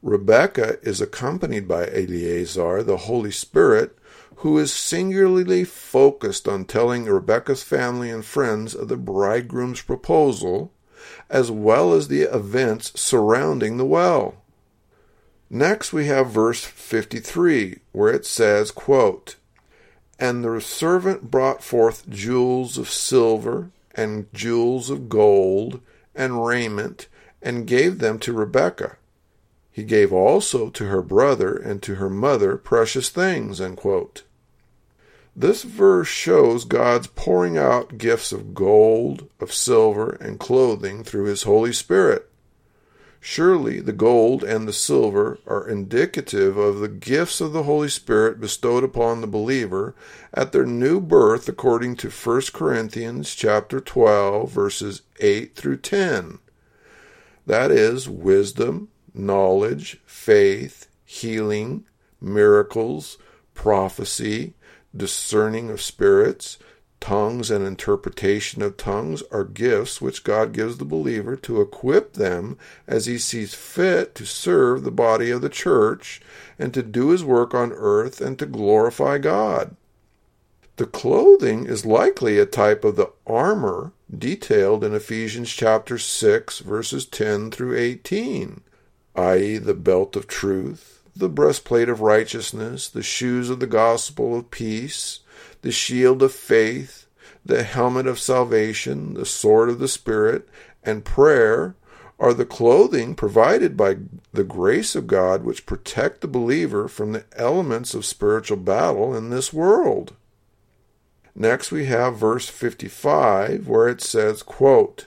Rebecca 0.00 0.78
is 0.82 1.00
accompanied 1.00 1.66
by 1.66 1.88
Eleazar, 1.88 2.84
the 2.84 2.98
Holy 2.98 3.32
Spirit, 3.32 3.98
who 4.36 4.58
is 4.58 4.72
singularly 4.72 5.64
focused 5.64 6.46
on 6.46 6.66
telling 6.66 7.06
Rebecca's 7.06 7.64
family 7.64 8.10
and 8.10 8.24
friends 8.24 8.76
of 8.76 8.86
the 8.86 8.96
bridegroom's 8.96 9.82
proposal, 9.82 10.72
as 11.28 11.50
well 11.50 11.92
as 11.92 12.06
the 12.06 12.22
events 12.22 12.92
surrounding 13.00 13.76
the 13.76 13.84
well. 13.84 14.36
Next 15.48 15.92
we 15.92 16.06
have 16.06 16.30
verse 16.30 16.64
53, 16.64 17.78
where 17.92 18.12
it 18.12 18.26
says, 18.26 18.70
quote, 18.70 19.36
And 20.18 20.44
the 20.44 20.60
servant 20.60 21.30
brought 21.30 21.62
forth 21.62 22.08
jewels 22.08 22.78
of 22.78 22.90
silver, 22.90 23.70
and 23.94 24.32
jewels 24.34 24.90
of 24.90 25.08
gold, 25.08 25.80
and 26.14 26.44
raiment, 26.44 27.06
and 27.40 27.66
gave 27.66 27.98
them 27.98 28.18
to 28.20 28.32
Rebekah. 28.32 28.96
He 29.70 29.84
gave 29.84 30.12
also 30.12 30.70
to 30.70 30.86
her 30.86 31.02
brother 31.02 31.54
and 31.54 31.82
to 31.82 31.96
her 31.96 32.10
mother 32.10 32.56
precious 32.56 33.10
things. 33.10 33.60
This 35.36 35.62
verse 35.62 36.08
shows 36.08 36.64
God's 36.64 37.08
pouring 37.08 37.58
out 37.58 37.98
gifts 37.98 38.32
of 38.32 38.54
gold, 38.54 39.28
of 39.38 39.52
silver, 39.52 40.16
and 40.18 40.40
clothing 40.40 41.04
through 41.04 41.26
His 41.26 41.42
Holy 41.42 41.74
Spirit. 41.74 42.28
Surely 43.28 43.80
the 43.80 43.92
gold 43.92 44.44
and 44.44 44.68
the 44.68 44.72
silver 44.72 45.40
are 45.48 45.68
indicative 45.68 46.56
of 46.56 46.78
the 46.78 46.88
gifts 46.88 47.40
of 47.40 47.52
the 47.52 47.64
Holy 47.64 47.88
Spirit 47.88 48.38
bestowed 48.38 48.84
upon 48.84 49.20
the 49.20 49.26
believer 49.26 49.96
at 50.32 50.52
their 50.52 50.64
new 50.64 51.00
birth 51.00 51.48
according 51.48 51.96
to 51.96 52.08
1 52.08 52.42
Corinthians 52.52 53.34
chapter 53.34 53.80
12 53.80 54.48
verses 54.48 55.02
8 55.18 55.56
through 55.56 55.78
10. 55.78 56.38
That 57.44 57.72
is 57.72 58.08
wisdom, 58.08 58.90
knowledge, 59.12 59.98
faith, 60.06 60.86
healing, 61.04 61.84
miracles, 62.20 63.18
prophecy, 63.54 64.54
discerning 64.96 65.68
of 65.68 65.82
spirits, 65.82 66.58
tongues 67.00 67.50
and 67.50 67.66
interpretation 67.66 68.62
of 68.62 68.76
tongues 68.76 69.22
are 69.30 69.44
gifts 69.44 70.00
which 70.00 70.24
God 70.24 70.52
gives 70.52 70.78
the 70.78 70.84
believer 70.84 71.36
to 71.36 71.60
equip 71.60 72.14
them 72.14 72.58
as 72.86 73.06
he 73.06 73.18
sees 73.18 73.54
fit 73.54 74.14
to 74.14 74.26
serve 74.26 74.82
the 74.82 74.90
body 74.90 75.30
of 75.30 75.42
the 75.42 75.48
church 75.48 76.20
and 76.58 76.72
to 76.74 76.82
do 76.82 77.10
his 77.10 77.24
work 77.24 77.54
on 77.54 77.72
earth 77.72 78.20
and 78.20 78.38
to 78.38 78.46
glorify 78.46 79.18
God. 79.18 79.76
The 80.76 80.86
clothing 80.86 81.66
is 81.66 81.86
likely 81.86 82.38
a 82.38 82.46
type 82.46 82.84
of 82.84 82.96
the 82.96 83.10
armor 83.26 83.92
detailed 84.16 84.84
in 84.84 84.94
Ephesians 84.94 85.50
chapter 85.50 85.98
6 85.98 86.58
verses 86.60 87.06
10 87.06 87.50
through 87.50 87.76
18 87.76 88.62
i.e., 89.16 89.56
the 89.58 89.74
belt 89.74 90.14
of 90.14 90.26
truth, 90.26 91.02
the 91.14 91.28
breastplate 91.28 91.88
of 91.88 92.00
righteousness, 92.00 92.88
the 92.88 93.02
shoes 93.02 93.48
of 93.48 93.60
the 93.60 93.66
gospel 93.66 94.38
of 94.38 94.50
peace, 94.50 95.20
the 95.66 95.72
shield 95.72 96.22
of 96.22 96.32
faith, 96.32 97.08
the 97.44 97.64
helmet 97.64 98.06
of 98.06 98.20
salvation, 98.20 99.14
the 99.14 99.26
sword 99.26 99.68
of 99.68 99.80
the 99.80 99.88
Spirit, 99.88 100.48
and 100.84 101.04
prayer 101.04 101.74
are 102.20 102.32
the 102.32 102.46
clothing 102.46 103.16
provided 103.16 103.76
by 103.76 103.96
the 104.32 104.44
grace 104.44 104.94
of 104.94 105.08
God 105.08 105.42
which 105.42 105.66
protect 105.66 106.20
the 106.20 106.28
believer 106.28 106.86
from 106.86 107.10
the 107.10 107.24
elements 107.34 107.94
of 107.94 108.04
spiritual 108.04 108.58
battle 108.58 109.12
in 109.12 109.30
this 109.30 109.52
world. 109.52 110.14
Next 111.34 111.72
we 111.72 111.86
have 111.86 112.16
verse 112.16 112.48
55 112.48 113.66
where 113.66 113.88
it 113.88 114.00
says, 114.00 114.44
quote, 114.44 115.06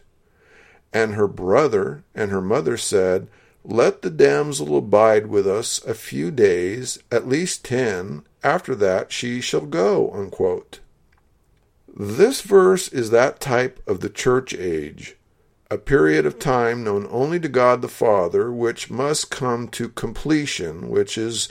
And 0.91 1.13
her 1.13 1.30
brother 1.30 2.04
and 2.13 2.32
her 2.32 2.41
mother 2.41 2.76
said, 2.76 3.30
let 3.63 4.02
the 4.02 4.10
damsel 4.10 4.78
abide 4.78 5.28
with 5.28 5.45
us 5.48 5.82
a 5.86 5.93
few 5.93 6.32
days, 6.32 7.00
at 7.12 7.28
least 7.28 7.63
ten, 7.63 8.24
after 8.43 8.75
that 8.75 9.12
she 9.12 9.41
shall 9.41 9.65
go. 9.65 10.12
Unquote. 10.12 10.80
This 11.95 12.41
verse 12.41 12.88
is 12.89 13.10
that 13.10 13.39
type 13.39 13.82
of 13.88 13.99
the 13.99 14.10
church 14.10 14.54
age, 14.54 15.15
a 15.69 15.78
period 15.78 16.25
of 16.25 16.39
time 16.39 16.84
known 16.84 17.08
only 17.10 17.39
to 17.39 17.49
God 17.49 17.82
the 17.82 17.88
Father, 17.88 18.52
which 18.52 18.89
must 18.89 19.32
come 19.32 19.67
to 19.69 19.89
completion, 19.89 20.89
which 20.89 21.17
is 21.17 21.49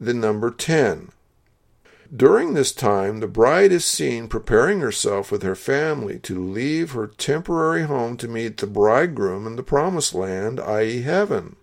the 0.00 0.14
number 0.14 0.50
ten. 0.50 1.10
During 2.14 2.54
this 2.54 2.72
time, 2.72 3.20
the 3.20 3.28
bride 3.28 3.70
is 3.70 3.84
seen 3.84 4.26
preparing 4.26 4.80
herself 4.80 5.30
with 5.30 5.42
her 5.42 5.54
family 5.54 6.18
to 6.20 6.42
leave 6.42 6.90
her 6.90 7.06
temporary 7.06 7.84
home 7.84 8.16
to 8.16 8.26
meet 8.26 8.56
the 8.56 8.66
bridegroom 8.66 9.46
in 9.46 9.54
the 9.54 9.62
promised 9.62 10.12
land, 10.12 10.58
i.e., 10.58 11.02
heaven. 11.02 11.54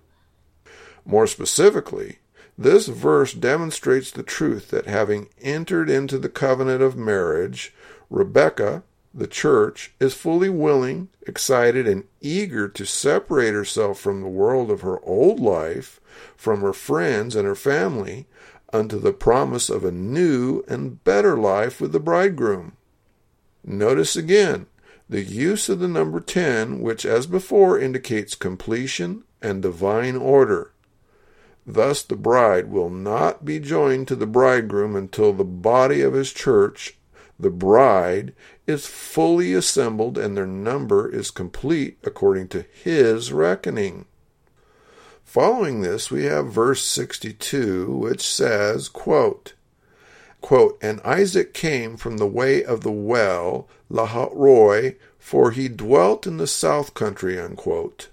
More 1.03 1.27
specifically, 1.27 2.19
this 2.58 2.88
verse 2.88 3.34
demonstrates 3.34 4.10
the 4.10 4.24
truth 4.24 4.70
that 4.70 4.88
having 4.88 5.30
entered 5.41 5.89
into 5.89 6.17
the 6.17 6.30
covenant 6.30 6.82
of 6.82 6.98
marriage, 6.98 7.74
Rebekah, 8.10 8.84
the 9.13 9.28
church, 9.28 9.93
is 10.00 10.13
fully 10.13 10.50
willing, 10.50 11.10
excited, 11.26 11.88
and 11.88 12.06
eager 12.20 12.67
to 12.67 12.86
separate 12.86 13.54
herself 13.54 14.00
from 14.00 14.22
the 14.22 14.28
world 14.28 14.72
of 14.72 14.82
her 14.82 15.00
old 15.04 15.39
life, 15.39 16.00
from 16.36 16.62
her 16.62 16.74
friends 16.74 17.36
and 17.36 17.48
her 17.48 17.56
family, 17.56 18.28
unto 18.74 19.00
the 19.00 19.13
promise 19.13 19.70
of 19.70 19.86
a 19.86 19.91
new 19.91 20.63
and 20.67 21.04
better 21.04 21.38
life 21.38 21.80
with 21.80 21.91
the 21.91 22.00
bridegroom. 22.00 22.74
Notice 23.63 24.15
again 24.15 24.65
the 25.10 25.22
use 25.24 25.70
of 25.70 25.80
the 25.80 25.88
number 25.88 26.20
10, 26.20 26.82
which 26.82 27.06
as 27.06 27.28
before 27.28 27.80
indicates 27.80 28.36
completion 28.36 29.24
and 29.41 29.62
divine 29.62 30.15
order. 30.15 30.72
Thus 31.69 32.01
the 32.01 32.15
bride 32.15 32.71
will 32.71 32.89
not 32.89 33.43
be 33.43 33.60
joined 33.60 34.08
to 34.08 34.15
the 34.15 34.25
bridegroom 34.25 34.95
until 34.95 35.34
the 35.34 35.43
body 35.43 35.99
of 35.99 36.13
his 36.13 36.32
church, 36.32 36.97
the 37.38 37.49
bride, 37.49 38.34
is 38.65 38.88
fully 38.88 39.53
assembled 39.53 40.17
and 40.17 40.38
their 40.38 40.47
number 40.47 41.10
is 41.10 41.30
complete 41.30 41.97
according 42.06 42.47
to 42.49 42.62
his 42.62 43.34
reckoning. 43.34 44.06
Following 45.25 45.82
this, 45.82 46.10
we 46.10 46.23
have 46.23 46.53
verse 46.53 46.84
62, 46.86 47.91
which 47.91 48.25
says, 48.25 48.88
quote, 48.88 49.53
quote, 50.39 50.77
And 50.82 51.01
Isaac 51.01 51.53
came 51.53 51.97
from 51.97 52.15
the 52.15 52.25
way 52.25 52.63
of 52.63 52.80
the 52.80 52.91
well, 52.93 53.67
Lahairoi, 53.91 54.95
for 55.19 55.51
he 55.51 55.67
dwelt 55.67 56.25
in 56.25 56.38
the 56.38 56.47
south 56.47 56.93
country. 56.93 57.38
Unquote. 57.38 58.08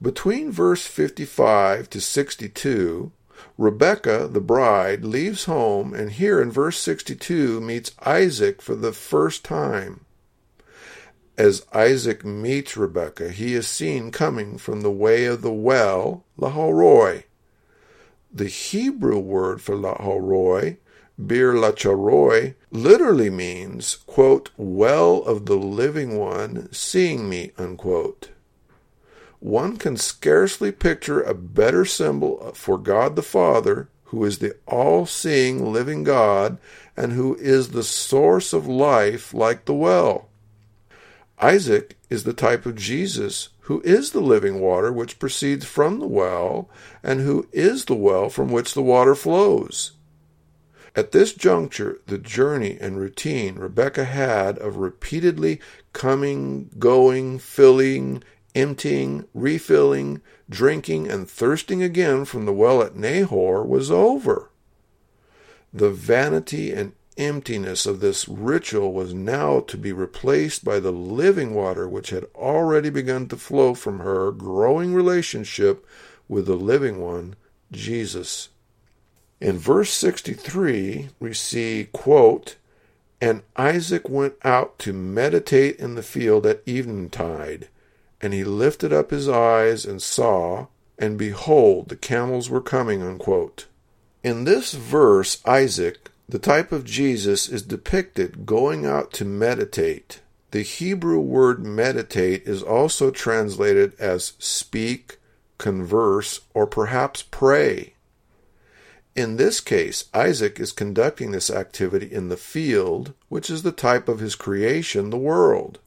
Between 0.00 0.52
verse 0.52 0.86
55 0.86 1.88
to 1.90 2.00
62, 2.00 3.12
Rebekah, 3.56 4.28
the 4.30 4.42
bride, 4.42 5.04
leaves 5.04 5.46
home 5.46 5.94
and 5.94 6.10
here 6.12 6.40
in 6.40 6.50
verse 6.50 6.78
62 6.78 7.60
meets 7.60 7.92
Isaac 8.04 8.60
for 8.60 8.74
the 8.74 8.92
first 8.92 9.44
time. 9.44 10.00
As 11.38 11.66
Isaac 11.72 12.24
meets 12.24 12.76
Rebekah, 12.76 13.30
he 13.30 13.54
is 13.54 13.68
seen 13.68 14.10
coming 14.10 14.58
from 14.58 14.82
the 14.82 14.90
way 14.90 15.24
of 15.24 15.40
the 15.42 15.52
well, 15.52 16.24
Lahairoi. 16.38 17.24
The 18.32 18.48
Hebrew 18.48 19.18
word 19.18 19.62
for 19.62 19.76
Lahairoi, 19.76 20.76
Bir 21.18 21.54
Lacharoi, 21.54 22.54
literally 22.70 23.30
means, 23.30 23.96
quote, 24.06 24.50
well 24.58 25.22
of 25.22 25.46
the 25.46 25.56
living 25.56 26.18
one, 26.18 26.70
seeing 26.72 27.28
me, 27.28 27.52
unquote. 27.56 28.30
One 29.46 29.76
can 29.76 29.96
scarcely 29.96 30.72
picture 30.72 31.22
a 31.22 31.32
better 31.32 31.84
symbol 31.84 32.50
for 32.54 32.76
God 32.76 33.14
the 33.14 33.22
Father, 33.22 33.88
who 34.06 34.24
is 34.24 34.38
the 34.38 34.56
all 34.66 35.06
seeing 35.06 35.72
living 35.72 36.02
God 36.02 36.58
and 36.96 37.12
who 37.12 37.36
is 37.36 37.68
the 37.68 37.84
source 37.84 38.52
of 38.52 38.66
life 38.66 39.32
like 39.32 39.66
the 39.66 39.72
well. 39.72 40.30
Isaac 41.38 41.96
is 42.10 42.24
the 42.24 42.32
type 42.32 42.66
of 42.66 42.74
Jesus 42.74 43.50
who 43.60 43.80
is 43.82 44.10
the 44.10 44.20
living 44.20 44.58
water 44.58 44.92
which 44.92 45.20
proceeds 45.20 45.64
from 45.64 46.00
the 46.00 46.08
well, 46.08 46.68
and 47.04 47.20
who 47.20 47.46
is 47.52 47.84
the 47.84 47.94
well 47.94 48.28
from 48.28 48.50
which 48.50 48.74
the 48.74 48.82
water 48.82 49.14
flows. 49.14 49.92
At 50.96 51.12
this 51.12 51.32
juncture, 51.32 52.00
the 52.06 52.18
journey 52.18 52.78
and 52.80 52.98
routine 52.98 53.60
Rebecca 53.60 54.06
had 54.06 54.58
of 54.58 54.78
repeatedly 54.78 55.60
coming, 55.92 56.70
going, 56.80 57.38
filling, 57.38 58.24
emptying, 58.56 59.26
refilling, 59.34 60.22
drinking, 60.48 61.06
and 61.06 61.28
thirsting 61.28 61.82
again 61.82 62.24
from 62.24 62.46
the 62.46 62.52
well 62.52 62.82
at 62.82 62.96
Nahor 62.96 63.62
was 63.62 63.90
over. 63.90 64.50
The 65.72 65.90
vanity 65.90 66.72
and 66.72 66.92
emptiness 67.18 67.86
of 67.86 68.00
this 68.00 68.26
ritual 68.26 68.92
was 68.92 69.12
now 69.12 69.60
to 69.60 69.76
be 69.76 69.92
replaced 69.92 70.64
by 70.64 70.80
the 70.80 70.90
living 70.90 71.54
water 71.54 71.88
which 71.88 72.10
had 72.10 72.24
already 72.34 72.90
begun 72.90 73.28
to 73.28 73.36
flow 73.36 73.74
from 73.74 74.00
her 74.00 74.32
growing 74.32 74.94
relationship 74.94 75.86
with 76.26 76.46
the 76.46 76.56
living 76.56 76.98
one, 76.98 77.36
Jesus. 77.70 78.48
In 79.38 79.58
verse 79.58 79.90
63, 79.90 81.10
we 81.20 81.34
see, 81.34 81.88
quote, 81.92 82.56
And 83.20 83.42
Isaac 83.56 84.08
went 84.08 84.34
out 84.44 84.78
to 84.80 84.94
meditate 84.94 85.76
in 85.76 85.94
the 85.94 86.02
field 86.02 86.46
at 86.46 86.62
eventide, 86.66 87.68
and 88.20 88.32
he 88.32 88.44
lifted 88.44 88.92
up 88.92 89.10
his 89.10 89.28
eyes 89.28 89.84
and 89.84 90.00
saw, 90.00 90.66
and 90.98 91.18
behold, 91.18 91.88
the 91.88 91.96
camels 91.96 92.48
were 92.48 92.60
coming, 92.60 93.02
unquote. 93.02 93.66
In 94.22 94.44
this 94.44 94.72
verse, 94.72 95.42
Isaac, 95.46 96.10
the 96.28 96.38
type 96.38 96.72
of 96.72 96.84
Jesus 96.84 97.48
is 97.48 97.62
depicted 97.62 98.46
going 98.46 98.84
out 98.84 99.12
to 99.14 99.24
meditate. 99.24 100.20
The 100.50 100.62
Hebrew 100.62 101.20
word 101.20 101.64
meditate 101.64 102.42
is 102.46 102.62
also 102.62 103.10
translated 103.10 103.94
as 103.98 104.32
speak, 104.38 105.18
converse, 105.58 106.40
or 106.54 106.66
perhaps 106.66 107.22
pray. 107.22 107.94
In 109.14 109.36
this 109.36 109.60
case, 109.60 110.06
Isaac 110.12 110.60
is 110.60 110.72
conducting 110.72 111.30
this 111.30 111.48
activity 111.48 112.12
in 112.12 112.28
the 112.28 112.36
field, 112.36 113.14
which 113.28 113.48
is 113.48 113.62
the 113.62 113.72
type 113.72 114.08
of 114.08 114.20
his 114.20 114.34
creation, 114.34 115.10
the 115.10 115.16
world. 115.16 115.78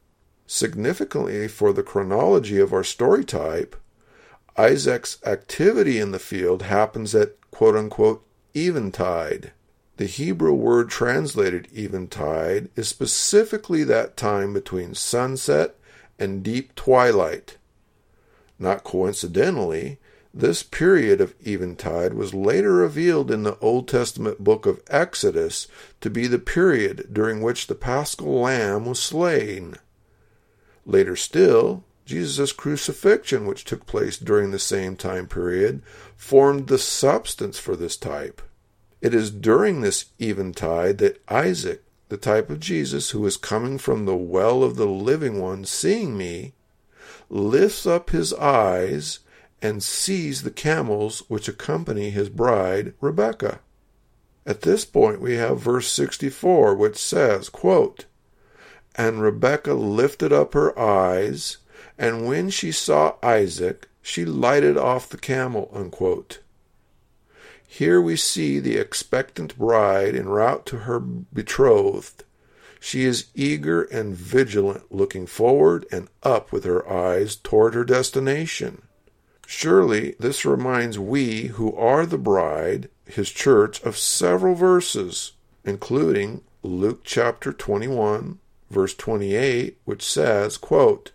Significantly 0.52 1.48
for 1.48 1.72
the 1.72 1.84
chronology 1.84 2.60
of 2.60 2.74
our 2.74 2.84
story 2.84 3.24
type, 3.24 3.76
Isaac's 4.58 5.20
activity 5.24 6.00
in 6.00 6.10
the 6.10 6.18
field 6.18 6.64
happens 6.64 7.14
at 7.14 7.36
quote 7.52 7.76
unquote 7.76 8.26
eventide. 8.56 9.52
The 9.98 10.08
Hebrew 10.08 10.54
word 10.54 10.90
translated 10.90 11.68
eventide 11.72 12.70
is 12.76 12.88
specifically 12.88 13.84
that 13.84 14.18
time 14.18 14.52
between 14.52 14.96
sunset 14.96 15.76
and 16.18 16.42
deep 16.42 16.74
twilight. 16.74 17.58
Not 18.58 18.84
coincidentally, 18.84 20.00
this 20.34 20.64
period 20.64 21.22
of 21.22 21.36
eventide 21.46 22.16
was 22.16 22.34
later 22.34 22.74
revealed 22.74 23.30
in 23.30 23.44
the 23.44 23.60
Old 23.60 23.88
Testament 23.88 24.44
book 24.44 24.66
of 24.66 24.82
Exodus 24.88 25.68
to 26.02 26.10
be 26.10 26.26
the 26.26 26.40
period 26.40 27.10
during 27.14 27.44
which 27.44 27.68
the 27.68 27.76
paschal 27.76 28.42
lamb 28.42 28.88
was 28.88 29.00
slain. 29.00 29.76
Later 30.86 31.16
still, 31.16 31.84
Jesus' 32.06 32.52
crucifixion, 32.52 33.46
which 33.46 33.66
took 33.66 33.86
place 33.86 34.18
during 34.18 34.52
the 34.52 34.60
same 34.60 34.96
time 34.96 35.28
period, 35.28 35.84
formed 36.16 36.68
the 36.68 36.80
substance 36.80 37.60
for 37.60 37.76
this 37.76 37.96
type. 37.96 38.42
It 39.02 39.14
is 39.14 39.32
during 39.32 39.82
this 39.82 40.06
eventide 40.20 40.98
that 40.98 41.22
Isaac, 41.30 41.84
the 42.10 42.18
type 42.18 42.50
of 42.50 42.60
Jesus 42.60 43.12
who 43.12 43.26
is 43.26 43.38
coming 43.38 43.78
from 43.78 44.06
the 44.06 44.16
well 44.16 44.64
of 44.64 44.76
the 44.76 44.88
living 44.88 45.40
one, 45.40 45.66
seeing 45.66 46.18
me, 46.18 46.54
lifts 47.30 47.86
up 47.86 48.10
his 48.10 48.34
eyes 48.34 49.20
and 49.62 49.84
sees 49.84 50.42
the 50.42 50.52
camels 50.52 51.24
which 51.28 51.48
accompany 51.48 52.10
his 52.10 52.30
bride, 52.30 52.94
Rebekah. 53.02 53.60
At 54.46 54.62
this 54.62 54.84
point, 54.84 55.22
we 55.22 55.36
have 55.36 55.60
verse 55.60 55.92
64, 55.92 56.74
which 56.76 56.98
says, 56.98 57.50
quote, 57.50 58.06
And 58.96 59.22
Rebekah 59.22 59.74
lifted 59.74 60.34
up 60.34 60.54
her 60.54 60.78
eyes, 60.78 61.58
and 61.98 62.26
when 62.26 62.50
she 62.50 62.72
saw 62.72 63.16
Isaac, 63.22 63.88
she 64.02 64.26
lighted 64.26 64.78
off 64.78 65.10
the 65.10 65.18
camel. 65.18 65.70
Unquote. 65.74 66.40
Here 67.68 68.02
we 68.02 68.16
see 68.16 68.60
the 68.60 68.78
expectant 68.78 69.58
bride 69.58 70.16
en 70.16 70.28
route 70.28 70.66
to 70.66 70.80
her 70.80 71.00
betrothed. 71.00 72.24
She 72.80 73.04
is 73.04 73.28
eager 73.36 73.84
and 73.84 74.16
vigilant, 74.16 74.92
looking 74.92 75.28
forward 75.28 75.86
and 75.92 76.08
up 76.24 76.52
with 76.52 76.64
her 76.64 76.90
eyes 76.90 77.36
toward 77.36 77.76
her 77.76 77.84
destination. 77.84 78.82
Surely 79.46 80.16
this 80.20 80.46
reminds 80.46 80.98
we 80.98 81.48
who 81.48 81.76
are 81.76 82.06
the 82.06 82.18
bride, 82.18 82.90
his 83.06 83.30
church, 83.30 83.82
of 83.84 83.98
several 83.98 84.56
verses, 84.56 85.34
including 85.66 86.42
Luke 86.64 87.02
chapter 87.04 87.52
21, 87.52 88.40
verse 88.70 88.94
28, 88.96 89.78
which 89.86 90.04
says, 90.04 90.58
quote, 90.58 91.12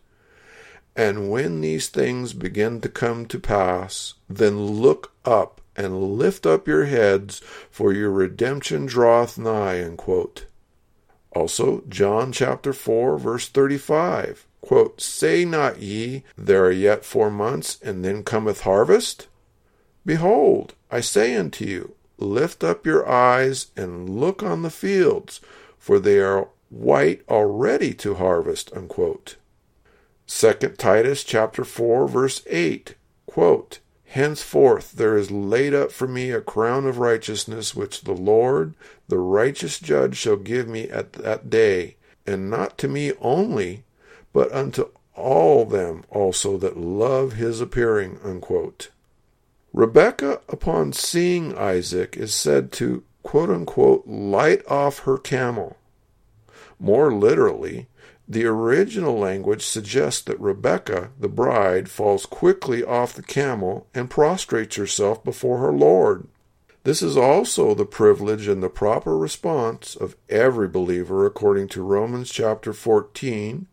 And 0.96 1.30
when 1.30 1.60
these 1.60 1.88
things 1.88 2.32
begin 2.32 2.80
to 2.82 2.88
come 2.88 3.26
to 3.26 3.38
pass, 3.38 4.14
then 4.28 4.66
look 4.66 5.12
up 5.24 5.60
and 5.76 6.18
lift 6.18 6.46
up 6.46 6.68
your 6.68 6.84
heads, 6.84 7.40
for 7.70 7.92
your 7.92 8.10
redemption 8.10 8.86
draweth 8.86 9.38
nigh. 9.38 9.88
Also, 11.32 11.82
John 11.88 12.32
chapter 12.32 12.72
4, 12.72 13.18
verse 13.18 13.48
35. 13.48 14.46
Quote, 14.60 15.00
Say 15.00 15.44
not 15.44 15.82
ye, 15.82 16.22
There 16.38 16.64
are 16.64 16.70
yet 16.70 17.04
four 17.04 17.30
months, 17.30 17.78
and 17.82 18.04
then 18.04 18.22
cometh 18.22 18.62
harvest? 18.62 19.26
Behold, 20.06 20.74
I 20.90 21.00
say 21.00 21.34
unto 21.34 21.64
you, 21.64 21.94
Lift 22.18 22.62
up 22.62 22.86
your 22.86 23.08
eyes 23.08 23.66
and 23.76 24.08
look 24.08 24.42
on 24.42 24.62
the 24.62 24.70
fields, 24.70 25.40
for 25.76 25.98
they 25.98 26.20
are 26.20 26.48
white 26.74 27.22
already 27.28 27.94
to 27.94 28.14
harvest. 28.14 28.72
Unquote. 28.74 29.36
Second 30.26 30.78
Titus 30.78 31.22
chapter 31.22 31.64
4, 31.64 32.08
verse 32.08 32.42
8. 32.46 32.94
Quote, 33.26 33.78
Henceforth 34.06 34.92
there 34.92 35.16
is 35.16 35.30
laid 35.30 35.74
up 35.74 35.90
for 35.90 36.06
me 36.06 36.30
a 36.30 36.40
crown 36.40 36.86
of 36.86 36.98
righteousness, 36.98 37.74
which 37.74 38.02
the 38.02 38.12
Lord, 38.12 38.74
the 39.08 39.18
righteous 39.18 39.78
judge, 39.80 40.16
shall 40.16 40.36
give 40.36 40.68
me 40.68 40.88
at 40.88 41.14
that 41.14 41.50
day, 41.50 41.96
and 42.26 42.48
not 42.48 42.78
to 42.78 42.88
me 42.88 43.12
only, 43.20 43.84
but 44.32 44.52
unto 44.52 44.88
all 45.14 45.64
them 45.64 46.04
also 46.10 46.56
that 46.58 46.76
love 46.76 47.34
his 47.34 47.60
appearing. 47.60 48.18
Unquote. 48.24 48.90
Rebekah, 49.72 50.40
upon 50.48 50.92
seeing 50.92 51.56
Isaac, 51.56 52.16
is 52.16 52.32
said 52.32 52.70
to 52.72 53.02
quote 53.24 53.50
unquote 53.50 54.06
light 54.06 54.62
off 54.68 55.00
her 55.00 55.18
camel. 55.18 55.76
More 56.84 57.10
literally, 57.10 57.88
the 58.28 58.44
original 58.44 59.18
language 59.18 59.64
suggests 59.64 60.20
that 60.24 60.38
Rebekah, 60.38 61.12
the 61.18 61.30
bride, 61.30 61.88
falls 61.88 62.26
quickly 62.26 62.84
off 62.84 63.14
the 63.14 63.22
camel 63.22 63.86
and 63.94 64.10
prostrates 64.10 64.76
herself 64.76 65.24
before 65.24 65.60
her 65.60 65.72
Lord. 65.72 66.28
This 66.82 67.00
is 67.00 67.16
also 67.16 67.74
the 67.74 67.86
privilege 67.86 68.46
and 68.48 68.62
the 68.62 68.68
proper 68.68 69.16
response 69.16 69.96
of 69.96 70.14
every 70.28 70.68
believer 70.68 71.24
according 71.24 71.68
to 71.68 71.82
Romans 71.82 72.30
chapter 72.30 72.74
14, 72.74 73.66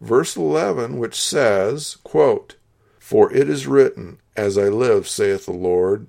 verse 0.00 0.36
11, 0.36 0.98
which 0.98 1.14
says, 1.14 1.98
quote, 2.02 2.56
For 2.98 3.32
it 3.32 3.48
is 3.48 3.68
written, 3.68 4.18
As 4.36 4.58
I 4.58 4.68
live, 4.68 5.06
saith 5.06 5.46
the 5.46 5.52
Lord, 5.52 6.08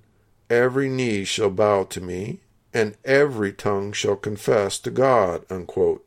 every 0.49 0.89
knee 0.89 1.25
shall 1.25 1.51
bow 1.51 1.83
to 1.83 2.01
me, 2.01 2.39
and 2.73 2.97
every 3.05 3.53
tongue 3.53 3.91
shall 3.91 4.15
confess 4.15 4.79
to 4.79 4.89
God. 4.89 5.45
Unquote. 5.51 6.03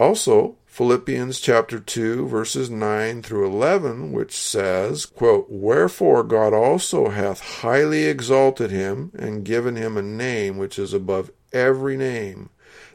Also, 0.00 0.56
Philippians 0.64 1.40
chapter 1.40 1.78
2 1.78 2.26
verses 2.26 2.70
9 2.70 3.20
through 3.20 3.46
11 3.46 4.12
which 4.12 4.34
says, 4.34 5.04
quote, 5.04 5.46
Wherefore 5.50 6.22
God 6.22 6.54
also 6.54 7.10
hath 7.10 7.60
highly 7.60 8.04
exalted 8.04 8.70
him 8.70 9.12
and 9.14 9.44
given 9.44 9.76
him 9.76 9.98
a 9.98 10.02
name 10.02 10.56
which 10.56 10.78
is 10.78 10.94
above 10.94 11.30
every 11.52 11.98
name, 11.98 12.48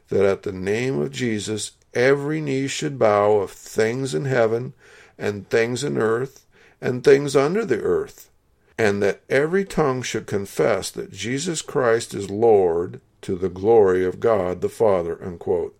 that 0.07 0.25
at 0.25 0.41
the 0.41 0.51
name 0.51 0.99
of 0.99 1.11
Jesus 1.11 1.73
every 1.93 2.41
knee 2.41 2.65
should 2.65 2.97
bow 2.97 3.33
of 3.33 3.51
things 3.51 4.15
in 4.15 4.25
heaven 4.25 4.73
and 5.15 5.47
things 5.47 5.83
in 5.83 5.99
earth 5.99 6.47
and 6.81 7.03
things 7.03 7.35
under 7.35 7.63
the 7.63 7.81
earth, 7.81 8.31
and 8.79 9.03
that 9.03 9.21
every 9.29 9.63
tongue 9.63 10.01
should 10.01 10.25
confess 10.25 10.89
that 10.89 11.13
Jesus 11.13 11.61
Christ 11.61 12.15
is 12.15 12.31
Lord 12.31 12.99
to 13.21 13.35
the 13.35 13.49
glory 13.49 14.03
of 14.03 14.19
God 14.19 14.61
the 14.61 14.69
Father. 14.69 15.23
Unquote. 15.23 15.77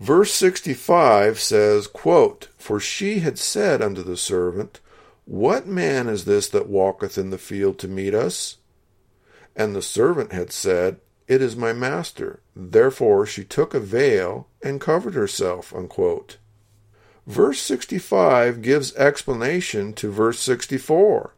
Verse 0.00 0.32
65 0.32 1.38
says, 1.38 1.86
quote, 1.86 2.48
For 2.56 2.80
she 2.80 3.18
had 3.18 3.38
said 3.38 3.82
unto 3.82 4.02
the 4.02 4.16
servant, 4.16 4.80
What 5.26 5.66
man 5.66 6.08
is 6.08 6.24
this 6.24 6.48
that 6.48 6.70
walketh 6.70 7.18
in 7.18 7.28
the 7.28 7.36
field 7.36 7.78
to 7.80 7.88
meet 7.88 8.14
us? 8.14 8.56
And 9.54 9.76
the 9.76 9.82
servant 9.82 10.32
had 10.32 10.52
said, 10.52 11.00
It 11.28 11.42
is 11.42 11.54
my 11.54 11.74
master. 11.74 12.40
Therefore 12.56 13.26
she 13.26 13.44
took 13.44 13.74
a 13.74 13.80
veil 13.80 14.48
and 14.62 14.80
covered 14.80 15.14
herself. 15.14 15.74
Unquote. 15.74 16.38
Verse 17.26 17.60
65 17.60 18.62
gives 18.62 18.96
explanation 18.96 19.92
to 19.92 20.10
verse 20.10 20.40
64. 20.40 21.34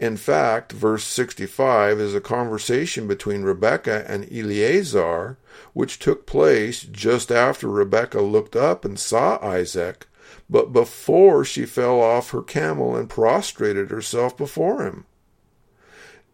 In 0.00 0.16
fact, 0.16 0.70
verse 0.70 1.04
65 1.04 1.98
is 1.98 2.14
a 2.14 2.20
conversation 2.20 3.08
between 3.08 3.42
Rebekah 3.42 4.08
and 4.08 4.30
Eleazar, 4.32 5.38
which 5.72 5.98
took 5.98 6.24
place 6.24 6.82
just 6.82 7.32
after 7.32 7.68
Rebekah 7.68 8.20
looked 8.20 8.54
up 8.54 8.84
and 8.84 8.98
saw 8.98 9.44
Isaac, 9.44 10.06
but 10.48 10.72
before 10.72 11.44
she 11.44 11.66
fell 11.66 12.00
off 12.00 12.30
her 12.30 12.42
camel 12.42 12.94
and 12.94 13.10
prostrated 13.10 13.90
herself 13.90 14.36
before 14.36 14.84
him. 14.84 15.04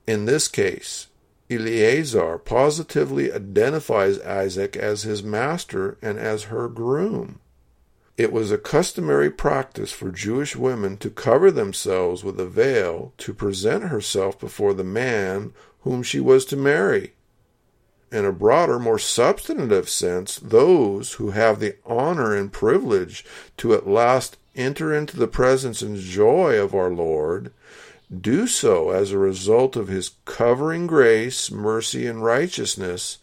In 0.06 0.26
this 0.26 0.46
case, 0.46 1.06
Eleazar 1.50 2.38
positively 2.38 3.32
identifies 3.32 4.20
Isaac 4.20 4.76
as 4.76 5.02
his 5.04 5.22
master 5.22 5.96
and 6.02 6.18
as 6.18 6.44
her 6.44 6.68
groom. 6.68 7.40
It 8.16 8.32
was 8.32 8.52
a 8.52 8.58
customary 8.58 9.30
practice 9.30 9.90
for 9.90 10.10
Jewish 10.10 10.54
women 10.54 10.96
to 10.98 11.10
cover 11.10 11.50
themselves 11.50 12.22
with 12.22 12.38
a 12.38 12.46
veil 12.46 13.12
to 13.18 13.34
present 13.34 13.84
herself 13.84 14.38
before 14.38 14.72
the 14.72 14.84
man 14.84 15.52
whom 15.80 16.02
she 16.02 16.20
was 16.20 16.44
to 16.46 16.56
marry. 16.56 17.14
In 18.12 18.24
a 18.24 18.32
broader, 18.32 18.78
more 18.78 19.00
substantive 19.00 19.88
sense, 19.88 20.36
those 20.36 21.14
who 21.14 21.30
have 21.30 21.58
the 21.58 21.74
honor 21.84 22.34
and 22.36 22.52
privilege 22.52 23.24
to 23.56 23.74
at 23.74 23.88
last 23.88 24.36
enter 24.54 24.94
into 24.94 25.16
the 25.16 25.26
presence 25.26 25.82
and 25.82 25.98
joy 25.98 26.56
of 26.56 26.74
our 26.74 26.90
Lord 26.90 27.52
do 28.20 28.46
so 28.46 28.90
as 28.90 29.10
a 29.10 29.18
result 29.18 29.74
of 29.74 29.88
his 29.88 30.12
covering 30.24 30.86
grace, 30.86 31.50
mercy, 31.50 32.06
and 32.06 32.22
righteousness 32.22 33.18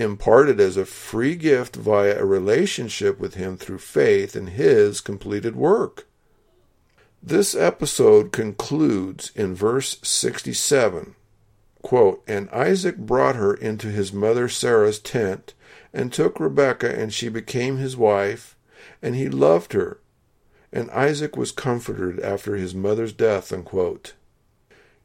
imparted 0.00 0.60
as 0.60 0.76
a 0.76 0.86
free 0.86 1.36
gift 1.36 1.76
via 1.76 2.20
a 2.20 2.24
relationship 2.24 3.20
with 3.20 3.34
Him 3.34 3.56
through 3.56 3.78
faith 3.78 4.34
in 4.34 4.48
His 4.48 5.00
completed 5.00 5.54
work. 5.54 6.06
This 7.22 7.54
episode 7.54 8.32
concludes 8.32 9.30
in 9.34 9.54
verse 9.54 9.98
67. 10.02 11.14
Quote, 11.82 12.22
and 12.26 12.48
Isaac 12.50 12.96
brought 12.96 13.36
her 13.36 13.54
into 13.54 13.88
his 13.88 14.12
mother 14.12 14.48
Sarah's 14.48 14.98
tent, 14.98 15.54
and 15.92 16.12
took 16.12 16.38
Rebekah, 16.38 16.98
and 16.98 17.12
she 17.12 17.28
became 17.28 17.76
his 17.76 17.96
wife, 17.96 18.56
and 19.02 19.14
he 19.14 19.28
loved 19.28 19.72
her. 19.72 20.00
And 20.72 20.90
Isaac 20.90 21.36
was 21.36 21.52
comforted 21.52 22.20
after 22.20 22.56
his 22.56 22.74
mother's 22.74 23.12
death. 23.12 23.52
Unquote. 23.52 24.14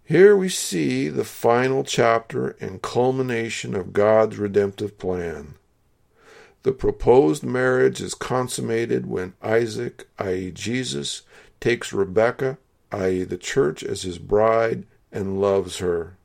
Here 0.07 0.37
we 0.37 0.49
see 0.49 1.09
the 1.09 1.23
final 1.23 1.83
chapter 1.83 2.55
and 2.59 2.79
culmination 2.79 3.75
of 3.75 3.91
God's 3.91 4.37
redemptive 4.37 4.99
plan. 4.99 5.55
The 6.61 6.73
proposed 6.73 7.43
marriage 7.43 8.01
is 8.01 8.13
consummated 8.13 9.07
when 9.07 9.33
Isaac, 9.41 10.07
i.e., 10.19 10.51
Jesus, 10.51 11.23
takes 11.59 11.91
Rebekah, 11.91 12.59
i.e., 12.91 13.23
the 13.23 13.37
church, 13.37 13.83
as 13.83 14.03
his 14.03 14.19
bride 14.19 14.85
and 15.11 15.41
loves 15.41 15.77
her. 15.77 16.17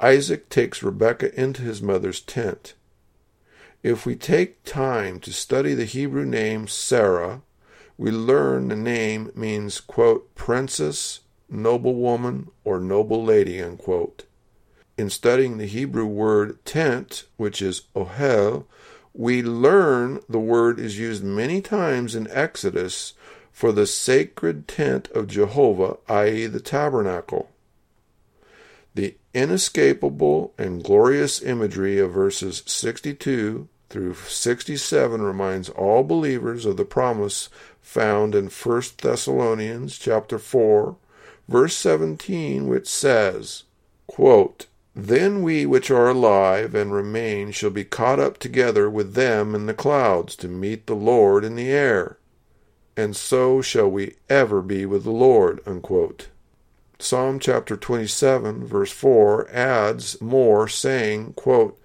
Isaac 0.00 0.48
takes 0.48 0.82
Rebekah 0.82 1.38
into 1.38 1.60
his 1.60 1.82
mother's 1.82 2.22
tent. 2.22 2.72
If 3.82 4.06
we 4.06 4.16
take 4.16 4.64
time 4.64 5.20
to 5.20 5.32
study 5.32 5.74
the 5.74 5.84
Hebrew 5.84 6.24
name 6.24 6.68
Sarah, 6.68 7.42
we 7.98 8.10
learn 8.10 8.68
the 8.68 8.76
name 8.76 9.30
means, 9.34 9.78
quote, 9.78 10.34
princess 10.34 11.20
noblewoman, 11.48 12.50
or 12.64 12.80
noble 12.80 13.24
lady. 13.24 13.62
Unquote. 13.62 14.24
In 14.98 15.10
studying 15.10 15.58
the 15.58 15.66
Hebrew 15.66 16.06
word 16.06 16.64
tent, 16.64 17.24
which 17.36 17.60
is 17.60 17.82
ohel, 17.94 18.64
we 19.12 19.42
learn 19.42 20.20
the 20.28 20.38
word 20.38 20.78
is 20.78 20.98
used 20.98 21.22
many 21.24 21.60
times 21.60 22.14
in 22.14 22.30
Exodus 22.30 23.14
for 23.52 23.72
the 23.72 23.86
sacred 23.86 24.68
tent 24.68 25.08
of 25.12 25.26
Jehovah, 25.26 25.96
i.e., 26.08 26.46
the 26.46 26.60
tabernacle. 26.60 27.50
The 28.94 29.16
inescapable 29.32 30.52
and 30.58 30.82
glorious 30.82 31.42
imagery 31.42 31.98
of 31.98 32.12
verses 32.12 32.62
62 32.66 33.68
through 33.88 34.14
67 34.14 35.22
reminds 35.22 35.68
all 35.70 36.02
believers 36.02 36.66
of 36.66 36.76
the 36.76 36.84
promise 36.84 37.48
found 37.80 38.34
in 38.34 38.48
1 38.48 38.82
Thessalonians 39.00 39.98
chapter 39.98 40.38
4 40.38 40.96
verse 41.48 41.76
17, 41.76 42.66
which 42.66 42.88
says, 42.88 43.64
quote, 44.06 44.66
Then 44.94 45.42
we 45.42 45.66
which 45.66 45.90
are 45.90 46.08
alive 46.08 46.74
and 46.74 46.92
remain 46.92 47.52
shall 47.52 47.70
be 47.70 47.84
caught 47.84 48.20
up 48.20 48.38
together 48.38 48.88
with 48.90 49.14
them 49.14 49.54
in 49.54 49.66
the 49.66 49.74
clouds 49.74 50.36
to 50.36 50.48
meet 50.48 50.86
the 50.86 50.94
Lord 50.94 51.44
in 51.44 51.54
the 51.54 51.70
air, 51.70 52.18
and 52.96 53.14
so 53.14 53.60
shall 53.60 53.90
we 53.90 54.16
ever 54.28 54.62
be 54.62 54.86
with 54.86 55.04
the 55.04 55.10
Lord. 55.10 55.60
Unquote. 55.66 56.28
Psalm 56.98 57.38
chapter 57.38 57.76
27, 57.76 58.66
verse 58.66 58.90
4 58.90 59.50
adds 59.50 60.18
more, 60.20 60.66
saying, 60.66 61.34
quote, 61.34 61.78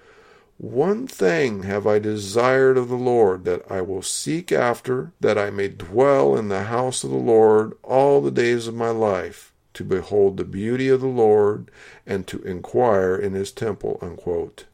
one 0.62 1.08
thing 1.08 1.64
have 1.64 1.88
I 1.88 1.98
desired 1.98 2.78
of 2.78 2.88
the 2.88 2.96
Lord, 2.96 3.46
that 3.46 3.64
I 3.68 3.82
will 3.82 4.04
seek 4.04 4.52
after, 4.52 5.12
that 5.20 5.36
I 5.36 5.50
may 5.50 5.70
dwell 5.70 6.38
in 6.38 6.50
the 6.50 6.66
house 6.66 7.04
of 7.04 7.10
the 7.10 7.16
Lord 7.16 7.74
all 7.82 8.22
the 8.22 8.30
days 8.30 8.68
of 8.68 8.76
my 8.76 8.92
life, 8.92 9.51
to 9.74 9.84
behold 9.84 10.38
the 10.38 10.44
beauty 10.44 10.90
of 10.90 11.02
the 11.02 11.08
Lord 11.08 11.72
and 12.06 12.28
to 12.28 12.42
inquire 12.44 13.16
in 13.16 13.34
his 13.34 13.52
temple. 13.52 13.98
Unquote. 14.02 14.66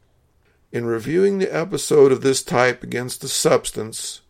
In 0.72 0.86
reviewing 0.86 1.38
the 1.38 1.56
episode 1.56 2.12
of 2.12 2.22
this 2.22 2.44
type 2.44 2.84
against 2.84 3.22
the 3.22 3.28
substance, 3.28 4.22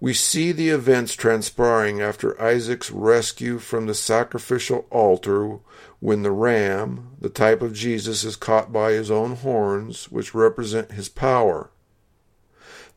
we 0.00 0.12
see 0.12 0.52
the 0.52 0.68
events 0.68 1.14
transpiring 1.14 2.00
after 2.00 2.40
Isaac's 2.40 2.90
rescue 2.90 3.58
from 3.58 3.86
the 3.86 3.94
sacrificial 3.94 4.86
altar 4.90 5.58
when 6.00 6.22
the 6.22 6.30
ram, 6.30 7.16
the 7.20 7.30
type 7.30 7.62
of 7.62 7.72
Jesus, 7.72 8.24
is 8.24 8.36
caught 8.36 8.72
by 8.72 8.92
his 8.92 9.10
own 9.10 9.36
horns, 9.36 10.10
which 10.10 10.34
represent 10.34 10.92
his 10.92 11.08
power. 11.08 11.70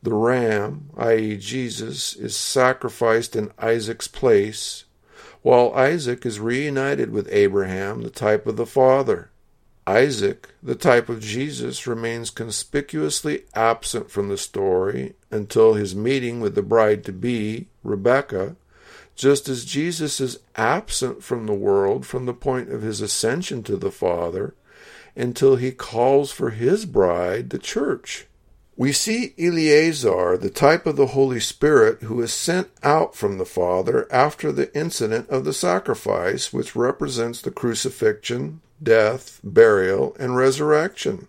The 0.02 0.14
ram, 0.14 0.90
i.e., 0.96 1.36
Jesus, 1.38 2.14
is 2.14 2.36
sacrificed 2.36 3.34
in 3.34 3.52
Isaac's 3.58 4.08
place, 4.08 4.84
while 5.48 5.72
Isaac 5.72 6.26
is 6.26 6.38
reunited 6.38 7.10
with 7.10 7.26
Abraham, 7.32 8.02
the 8.02 8.10
type 8.10 8.46
of 8.46 8.58
the 8.58 8.66
father. 8.66 9.30
Isaac, 9.86 10.50
the 10.62 10.74
type 10.74 11.08
of 11.08 11.22
Jesus, 11.22 11.86
remains 11.86 12.28
conspicuously 12.28 13.44
absent 13.54 14.10
from 14.10 14.28
the 14.28 14.36
story 14.36 15.14
until 15.30 15.72
his 15.72 15.96
meeting 15.96 16.42
with 16.42 16.54
the 16.54 16.60
bride 16.60 17.02
to 17.06 17.14
be, 17.14 17.68
Rebekah, 17.82 18.56
just 19.16 19.48
as 19.48 19.64
Jesus 19.64 20.20
is 20.20 20.38
absent 20.54 21.22
from 21.22 21.46
the 21.46 21.54
world 21.54 22.04
from 22.04 22.26
the 22.26 22.34
point 22.34 22.70
of 22.70 22.82
his 22.82 23.00
ascension 23.00 23.62
to 23.62 23.78
the 23.78 23.90
Father 23.90 24.54
until 25.16 25.56
he 25.56 25.72
calls 25.72 26.30
for 26.30 26.50
his 26.50 26.84
bride, 26.84 27.48
the 27.48 27.58
church. 27.58 28.26
We 28.78 28.92
see 28.92 29.34
Eleazar, 29.36 30.36
the 30.36 30.50
type 30.50 30.86
of 30.86 30.94
the 30.94 31.08
Holy 31.08 31.40
Spirit, 31.40 32.02
who 32.02 32.22
is 32.22 32.32
sent 32.32 32.68
out 32.84 33.16
from 33.16 33.36
the 33.36 33.44
Father 33.44 34.06
after 34.08 34.52
the 34.52 34.72
incident 34.72 35.28
of 35.28 35.44
the 35.44 35.52
sacrifice, 35.52 36.52
which 36.52 36.76
represents 36.76 37.42
the 37.42 37.50
crucifixion, 37.50 38.60
death, 38.80 39.40
burial, 39.42 40.16
and 40.20 40.36
resurrection. 40.36 41.26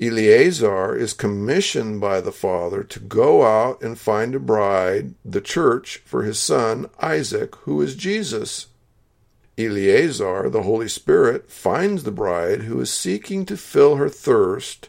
Eleazar 0.00 0.96
is 0.96 1.12
commissioned 1.12 2.00
by 2.00 2.22
the 2.22 2.32
Father 2.32 2.82
to 2.82 3.00
go 3.00 3.44
out 3.44 3.82
and 3.82 3.98
find 3.98 4.34
a 4.34 4.40
bride, 4.40 5.12
the 5.26 5.42
church, 5.42 6.00
for 6.06 6.22
his 6.22 6.38
son 6.38 6.88
Isaac, 7.00 7.54
who 7.64 7.82
is 7.82 7.94
Jesus. 7.94 8.68
Eleazar, 9.58 10.48
the 10.48 10.62
Holy 10.62 10.88
Spirit, 10.88 11.50
finds 11.50 12.04
the 12.04 12.10
bride 12.10 12.62
who 12.62 12.80
is 12.80 12.90
seeking 12.90 13.44
to 13.44 13.58
fill 13.58 13.96
her 13.96 14.08
thirst 14.08 14.88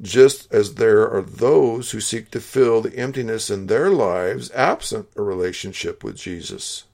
just 0.00 0.52
as 0.52 0.74
there 0.74 1.08
are 1.08 1.22
those 1.22 1.90
who 1.90 2.00
seek 2.00 2.30
to 2.30 2.40
fill 2.40 2.80
the 2.80 2.96
emptiness 2.96 3.50
in 3.50 3.66
their 3.66 3.90
lives 3.90 4.50
absent 4.52 5.08
a 5.16 5.22
relationship 5.22 6.02
with 6.02 6.16
Jesus. 6.16 6.84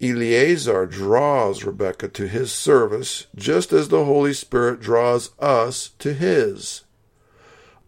Eleazar 0.00 0.86
draws 0.86 1.64
Rebekah 1.64 2.08
to 2.08 2.28
his 2.28 2.52
service 2.52 3.26
just 3.34 3.72
as 3.72 3.88
the 3.88 4.04
Holy 4.04 4.32
Spirit 4.32 4.80
draws 4.80 5.30
us 5.40 5.90
to 5.98 6.14
his. 6.14 6.84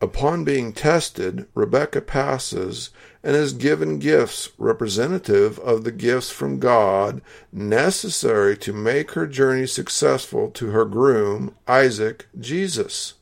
Upon 0.03 0.45
being 0.45 0.73
tested, 0.73 1.47
Rebekah 1.55 2.01
passes 2.01 2.91
and 3.23 3.37
is 3.37 3.53
given 3.53 3.99
gifts 3.99 4.49
representative 4.57 5.59
of 5.59 5.85
the 5.85 5.93
gifts 5.93 6.31
from 6.31 6.59
God 6.59 7.21
necessary 7.53 8.57
to 8.59 8.73
make 8.73 9.13
her 9.13 9.27
journey 9.27 9.67
successful 9.67 10.51
to 10.53 10.69
her 10.69 10.87
groom, 10.87 11.55
Isaac, 11.69 12.27
Jesus. 12.39 13.15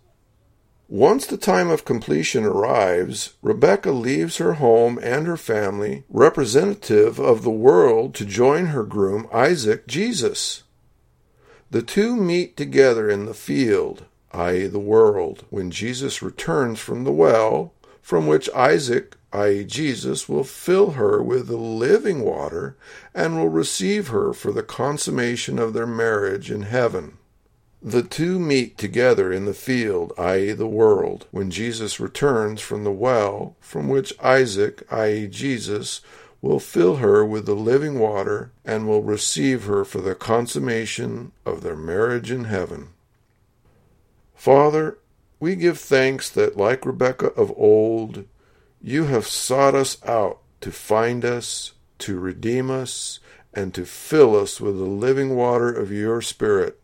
Once 0.91 1.27
the 1.27 1.37
time 1.37 1.69
of 1.69 1.85
completion 1.85 2.45
arrives, 2.45 3.35
Rebecca 3.43 3.93
leaves 3.93 4.39
her 4.39 4.55
home 4.55 4.99
and 5.03 5.27
her 5.27 5.37
family, 5.37 6.03
representative 6.09 7.19
of 7.19 7.43
the 7.43 7.51
world, 7.51 8.15
to 8.15 8.25
join 8.25 8.67
her 8.67 8.85
groom, 8.85 9.29
Isaac, 9.31 9.87
Jesus. 9.87 10.63
The 11.71 11.83
two 11.83 12.17
meet 12.17 12.57
together 12.57 13.11
in 13.11 13.27
the 13.27 13.35
field, 13.35 14.07
i.e., 14.33 14.67
the 14.67 14.79
world, 14.79 15.45
when 15.51 15.71
Jesus 15.71 16.23
returns 16.23 16.81
from 16.81 17.05
the 17.05 17.13
well, 17.13 17.75
from 18.01 18.27
which 18.27 18.49
Isaac, 18.55 19.15
i.e., 19.35 19.65
Jesus, 19.65 20.27
will 20.27 20.43
fill 20.43 20.93
her 20.93 21.23
with 21.23 21.49
the 21.49 21.59
living 21.59 22.23
water 22.23 22.79
and 23.15 23.37
will 23.37 23.51
receive 23.51 24.09
her 24.09 24.33
for 24.33 24.53
the 24.53 24.63
consummation 24.63 25.59
of 25.59 25.75
their 25.75 25.87
marriage 25.87 26.51
in 26.51 26.63
heaven. 26.63 27.19
The 27.83 28.03
two 28.03 28.41
meet 28.41 28.77
together 28.77 29.33
in 29.33 29.45
the 29.45 29.55
field, 29.55 30.13
i.e., 30.19 30.53
the 30.53 30.67
world, 30.67 31.27
when 31.31 31.51
Jesus 31.51 32.01
returns 32.01 32.61
from 32.61 32.83
the 32.83 32.91
well 32.91 33.55
from 33.61 33.89
which 33.89 34.19
Isaac, 34.21 34.83
i.e., 34.91 35.29
Jesus, 35.29 36.01
will 36.43 36.59
fill 36.59 36.97
her 36.97 37.25
with 37.25 37.47
the 37.47 37.55
living 37.55 37.99
water 37.99 38.51
and 38.65 38.87
will 38.87 39.03
receive 39.03 39.65
her 39.65 39.85
for 39.85 40.01
the 40.01 40.17
consummation 40.17 41.33
of 41.47 41.63
their 41.63 41.77
marriage 41.77 42.31
in 42.33 42.45
heaven. 42.45 42.89
Father, 44.35 44.99
we 45.41 45.55
give 45.55 45.79
thanks 45.79 46.29
that, 46.31 46.57
like 46.57 46.85
Rebekah 46.85 47.33
of 47.35 47.53
old, 47.57 48.25
you 48.83 49.05
have 49.05 49.27
sought 49.27 49.75
us 49.75 50.05
out 50.05 50.41
to 50.61 50.73
find 50.73 51.25
us, 51.25 51.73
to 51.99 52.19
redeem 52.19 52.71
us, 52.71 53.21
and 53.55 53.73
to 53.75 53.85
fill 53.85 54.37
us 54.37 54.61
with 54.61 54.79
the 54.79 54.85
living 54.85 55.37
water 55.37 55.73
of 55.73 55.93
your 55.93 56.21
Spirit. 56.21 56.81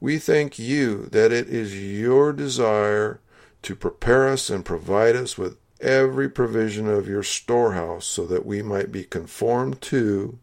We 0.00 0.18
thank 0.18 0.58
you 0.58 1.06
that 1.12 1.30
it 1.30 1.48
is 1.48 1.78
your 1.78 2.32
desire 2.32 3.20
to 3.62 3.74
prepare 3.76 4.28
us 4.28 4.48
and 4.48 4.64
provide 4.64 5.14
us 5.14 5.36
with 5.36 5.58
every 5.80 6.28
provision 6.28 6.88
of 6.88 7.08
your 7.08 7.22
storehouse 7.22 8.06
so 8.06 8.24
that 8.26 8.46
we 8.46 8.62
might 8.62 8.90
be 8.90 9.04
conformed 9.04 9.80
to 9.82 10.38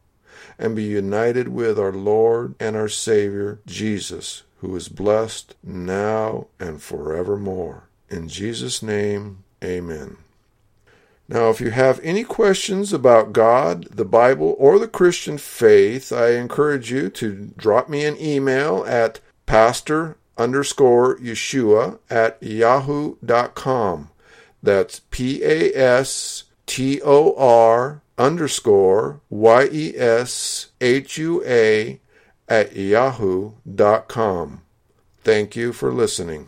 and 0.60 0.76
be 0.76 0.84
united 0.84 1.48
with 1.48 1.80
our 1.80 1.92
Lord 1.92 2.56
and 2.60 2.76
our 2.76 2.88
Savior, 2.88 3.60
Jesus, 3.66 4.44
who 4.60 4.76
is 4.76 4.90
blessed 4.90 5.56
now 5.64 6.48
and 6.60 6.82
forevermore. 6.82 7.90
In 8.10 8.28
Jesus' 8.28 8.82
name, 8.82 9.44
amen. 9.64 10.18
Now, 11.30 11.50
if 11.50 11.60
you 11.60 11.72
have 11.72 12.00
any 12.04 12.24
questions 12.24 12.94
about 12.94 13.34
God, 13.34 13.86
the 13.92 14.06
Bible, 14.06 14.56
or 14.58 14.80
the 14.80 14.88
Christian 14.88 15.38
faith, 15.38 16.14
I 16.14 16.32
encourage 16.32 16.90
you 16.90 17.10
to 17.10 17.52
drop 17.58 17.90
me 17.90 18.06
an 18.06 18.18
email 18.20 18.86
at 18.88 19.20
pastor 19.48 20.18
underscore 20.38 21.18
Yeshua 21.18 21.98
at 22.12 22.42
yahoo.com. 22.44 24.10
That's 24.62 25.02
P 25.10 25.44
A 25.44 25.74
S 25.76 26.44
T 26.68 27.02
O 27.04 27.34
R 27.36 28.04
underscore 28.18 29.22
Y 29.30 29.70
E 29.72 29.98
S 29.98 30.68
H 30.80 31.18
U 31.18 31.44
A 31.46 32.00
at 32.48 32.76
yahoo.com. 32.76 34.62
Thank 35.24 35.56
you 35.56 35.74
for 35.74 35.92
listening. 35.92 36.48